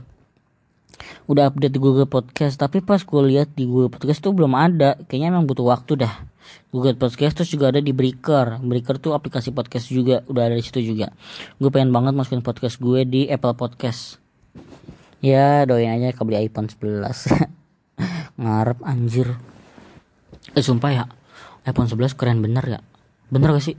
Udah 1.27 1.51
update 1.51 1.75
di 1.75 1.81
Google 1.83 2.07
Podcast. 2.07 2.55
Tapi 2.55 2.79
pas 2.79 3.03
gue 3.03 3.21
lihat 3.27 3.51
di 3.51 3.67
Google 3.67 3.91
Podcast 3.91 4.23
tuh 4.23 4.31
belum 4.31 4.55
ada. 4.55 4.95
Kayaknya 5.11 5.35
emang 5.35 5.51
butuh 5.51 5.67
waktu 5.67 6.07
dah. 6.07 6.31
Google 6.71 6.95
Podcast 6.95 7.43
terus 7.43 7.51
juga 7.51 7.75
ada 7.75 7.83
di 7.83 7.91
Breaker. 7.91 8.63
Breaker 8.63 9.03
tuh 9.03 9.11
aplikasi 9.11 9.51
podcast 9.51 9.91
juga. 9.91 10.23
Udah 10.31 10.47
ada 10.47 10.55
di 10.55 10.63
situ 10.63 10.79
juga. 10.79 11.11
Gue 11.59 11.67
pengen 11.67 11.91
banget 11.91 12.15
masukin 12.15 12.39
podcast 12.39 12.79
gue 12.79 13.03
di 13.03 13.27
Apple 13.27 13.59
Podcast. 13.59 14.15
Ya 15.19 15.67
doain 15.67 15.91
aja 15.91 16.15
kebeli 16.15 16.49
iPhone 16.49 16.71
11 16.71 17.51
ngarep 18.41 18.79
anjir 18.81 19.37
eh 20.57 20.63
sumpah 20.63 20.91
ya. 20.91 21.05
iPhone 21.61 21.85
11 21.85 22.17
keren 22.17 22.41
bener 22.41 22.65
ya? 22.65 22.79
Bener 23.29 23.53
gak 23.53 23.61
sih? 23.61 23.77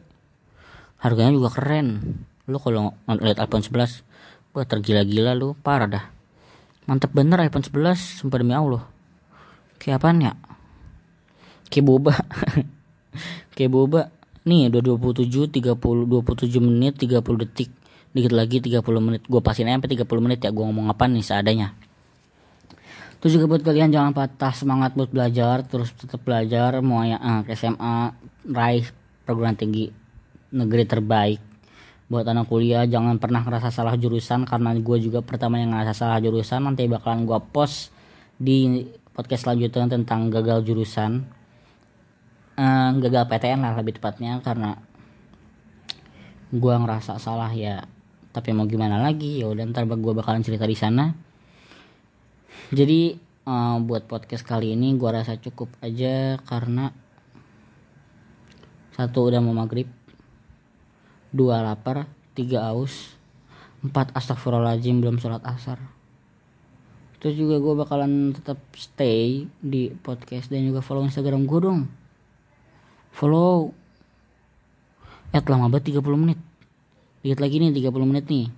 Harganya 1.03 1.35
juga 1.35 1.51
keren. 1.51 2.23
Lu 2.47 2.63
kalau 2.63 2.95
lihat 3.09 3.43
iPhone 3.43 3.67
11 3.67 4.55
wah 4.55 4.67
tergila-gila 4.67 5.35
lu. 5.35 5.59
Parah 5.59 5.91
dah. 5.91 6.05
Mantep 6.87 7.11
bener 7.11 7.43
iPhone 7.43 7.67
11 7.67 8.23
sumpah 8.23 8.39
demi 8.39 8.55
Allah. 8.55 8.87
Kayak 9.83 9.99
apaan 9.99 10.23
ya? 10.23 10.33
Kayak 11.67 11.85
boba. 11.91 12.15
Kayak 13.59 13.71
boba. 13.75 14.03
Nih 14.47 14.71
udah 14.71 14.83
27 14.83 15.51
30 15.51 15.75
27 15.79 16.63
menit 16.63 16.99
30 16.99 17.19
detik. 17.43 17.71
Dikit 18.15 18.33
lagi 18.35 18.63
30 18.63 18.79
menit. 19.03 19.23
Gue 19.27 19.43
pasin 19.43 19.67
sampai 19.67 19.91
30 19.91 20.07
menit 20.23 20.39
ya 20.39 20.55
gue 20.55 20.63
ngomong 20.63 20.87
apa 20.87 21.11
nih 21.11 21.23
seadanya 21.27 21.75
Terus 23.23 23.39
juga 23.39 23.55
buat 23.55 23.63
kalian 23.63 23.95
jangan 23.95 24.11
patah 24.11 24.51
semangat 24.51 24.99
buat 24.99 25.07
belajar, 25.07 25.63
terus 25.63 25.95
tetap 25.95 26.27
belajar 26.27 26.83
mau 26.83 27.07
ya 27.07 27.23
uh, 27.23 27.47
ke 27.47 27.55
SMA, 27.55 28.19
raih 28.51 28.83
perguruan 29.23 29.55
tinggi 29.55 29.95
negeri 30.51 30.83
terbaik. 30.83 31.39
Buat 32.11 32.27
anak 32.27 32.51
kuliah 32.51 32.83
jangan 32.83 33.23
pernah 33.23 33.47
ngerasa 33.47 33.71
salah 33.71 33.95
jurusan 33.95 34.43
karena 34.43 34.75
gue 34.75 34.99
juga 34.99 35.23
pertama 35.23 35.63
yang 35.63 35.71
ngerasa 35.71 35.95
salah 35.95 36.19
jurusan 36.19 36.67
nanti 36.67 36.91
bakalan 36.91 37.23
gue 37.23 37.39
post 37.55 37.95
di 38.43 38.91
podcast 39.15 39.47
selanjutnya 39.47 39.87
tentang 39.87 40.27
gagal 40.27 40.67
jurusan. 40.67 41.23
Uh, 42.59 42.91
gagal 42.99 43.31
PTN 43.31 43.63
lah 43.63 43.79
lebih 43.79 44.03
tepatnya 44.03 44.43
karena 44.43 44.83
gue 46.51 46.75
ngerasa 46.75 47.23
salah 47.23 47.55
ya 47.55 47.87
tapi 48.35 48.51
mau 48.51 48.69
gimana 48.69 49.01
lagi 49.01 49.41
ya 49.41 49.49
udah 49.49 49.73
ntar 49.73 49.89
gue 49.89 50.13
bakalan 50.13 50.45
cerita 50.45 50.69
di 50.69 50.77
sana 50.77 51.17
jadi 52.73 53.21
uh, 53.45 53.77
buat 53.85 54.09
podcast 54.09 54.49
kali 54.49 54.73
ini 54.73 54.97
gua 54.97 55.21
rasa 55.21 55.37
cukup 55.37 55.69
aja 55.85 56.41
karena 56.49 56.97
satu 58.97 59.29
udah 59.29 59.45
mau 59.45 59.53
maghrib. 59.53 59.93
Dua 61.29 61.61
lapar. 61.61 62.09
Tiga 62.33 62.73
aus 62.73 63.13
empat 63.85 64.17
astagfirullahaladzim 64.17 65.05
belum 65.05 65.21
sholat 65.21 65.45
asar. 65.45 65.77
Terus 67.21 67.37
juga 67.37 67.61
gue 67.61 67.75
bakalan 67.77 68.33
tetap 68.33 68.57
stay 68.73 69.47
di 69.61 69.93
podcast 69.93 70.49
dan 70.49 70.65
juga 70.65 70.81
follow 70.81 71.05
instagram 71.05 71.45
gue 71.45 71.61
dong. 71.61 71.81
Follow. 73.13 73.77
At 75.29 75.45
lama 75.45 75.69
banget 75.69 75.93
30 75.93 76.09
menit. 76.17 76.41
Lihat 77.21 77.37
lagi 77.37 77.61
nih 77.61 77.85
30 77.85 78.09
menit 78.09 78.25
nih. 78.33 78.49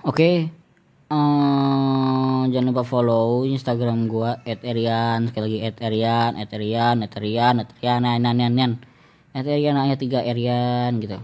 Oke. 0.00 0.16
okay 0.16 0.61
uh, 1.12 2.48
jangan 2.48 2.72
lupa 2.72 2.88
follow 2.88 3.44
Instagram 3.44 4.08
gua 4.08 4.40
@erian 4.48 5.28
sekali 5.28 5.60
lagi 5.60 5.76
@erian 5.76 6.32
@erian 6.40 6.96
@erian 7.04 7.54
@erian 7.60 8.00
nan 8.00 8.24
nan 8.24 8.52
nan 8.56 8.72
@erian 9.36 9.76
hanya 9.76 10.00
tiga 10.00 10.24
Erian 10.24 10.96
gitu. 11.04 11.20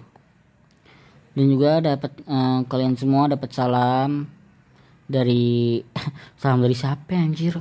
Dan 1.33 1.44
juga 1.48 1.81
dapat 1.81 2.12
uh, 2.29 2.68
kalian 2.68 3.01
semua 3.01 3.33
dapat 3.33 3.48
salam 3.57 4.29
dari 5.09 5.81
salam 6.40 6.61
dari 6.61 6.77
siapa 6.77 7.16
anjir? 7.16 7.57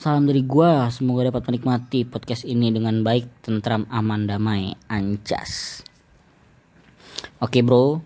Salam 0.00 0.24
dari 0.24 0.40
gua. 0.40 0.88
Semoga 0.88 1.28
dapat 1.28 1.44
menikmati 1.52 2.08
podcast 2.08 2.48
ini 2.48 2.72
dengan 2.72 3.04
baik 3.04 3.44
tentram 3.44 3.84
aman 3.92 4.24
damai 4.24 4.72
ancas 4.88 5.84
oke 7.40 7.58
bro. 7.62 8.00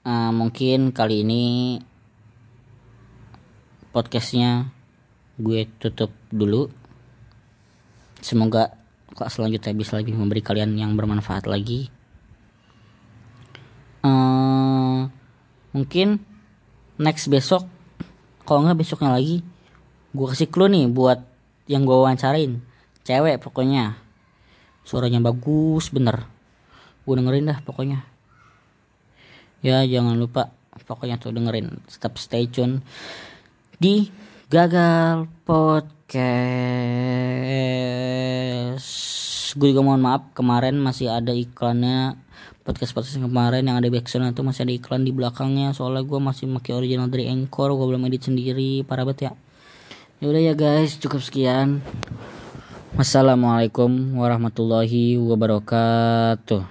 Uh, 0.00 0.32
mungkin 0.32 0.96
kali 0.96 1.28
ini 1.28 1.76
podcastnya 3.90 4.70
gue 5.40 5.66
tutup 5.82 6.14
dulu. 6.30 6.70
Semoga 8.22 8.74
kok 9.10 9.30
selanjutnya 9.32 9.74
bisa 9.74 9.98
lebih 9.98 10.14
memberi 10.14 10.42
kalian 10.44 10.78
yang 10.78 10.94
bermanfaat 10.94 11.50
lagi. 11.50 11.90
Uh, 14.00 15.10
mungkin 15.74 16.22
next 16.96 17.28
besok 17.28 17.66
kalau 18.48 18.64
nggak 18.64 18.80
besoknya 18.80 19.12
lagi 19.12 19.44
gue 20.10 20.26
kasih 20.26 20.48
clue 20.48 20.72
nih 20.72 20.90
buat 20.90 21.22
yang 21.66 21.86
gue 21.86 21.94
wawancarain. 21.94 22.62
Cewek 23.06 23.42
pokoknya. 23.42 23.98
Suaranya 24.86 25.22
bagus 25.22 25.90
bener. 25.90 26.26
Gue 27.06 27.14
dengerin 27.18 27.50
dah 27.50 27.58
pokoknya. 27.62 28.06
Ya 29.60 29.82
jangan 29.86 30.14
lupa 30.18 30.50
pokoknya 30.86 31.18
tuh 31.18 31.34
dengerin. 31.34 31.82
Tetap 31.86 32.18
stay 32.18 32.50
tune 32.50 32.82
di 33.80 34.12
Gagal 34.52 35.24
Podcast. 35.48 36.12
gue 39.56 39.72
juga 39.72 39.82
mohon 39.82 40.04
maaf 40.04 40.36
kemarin 40.36 40.76
masih 40.76 41.08
ada 41.08 41.32
iklannya. 41.32 42.20
Podcast 42.60 42.92
podcast 42.92 43.16
kemarin 43.16 43.64
yang 43.64 43.80
ada 43.80 43.88
backsound 43.88 44.36
itu 44.36 44.44
masih 44.44 44.68
ada 44.68 44.76
iklan 44.76 45.00
di 45.08 45.16
belakangnya. 45.16 45.72
Soalnya 45.72 46.04
gue 46.04 46.20
masih 46.20 46.44
pakai 46.60 46.76
original 46.76 47.08
dari 47.08 47.32
Anchor 47.32 47.72
gue 47.72 47.86
belum 47.88 48.04
edit 48.04 48.28
sendiri. 48.28 48.84
Parah 48.84 49.08
banget 49.08 49.32
ya. 49.32 49.40
Yaudah 50.20 50.42
ya 50.44 50.52
guys. 50.52 51.00
Cukup 51.00 51.24
sekian. 51.24 51.80
Wassalamualaikum 53.00 54.12
warahmatullahi 54.12 55.16
wabarakatuh. 55.16 56.62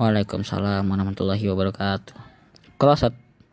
Waalaikumsalam 0.00 0.88
warahmatullahi 0.88 1.44
wabarakatuh. 1.52 2.16
Closet. 2.80 3.29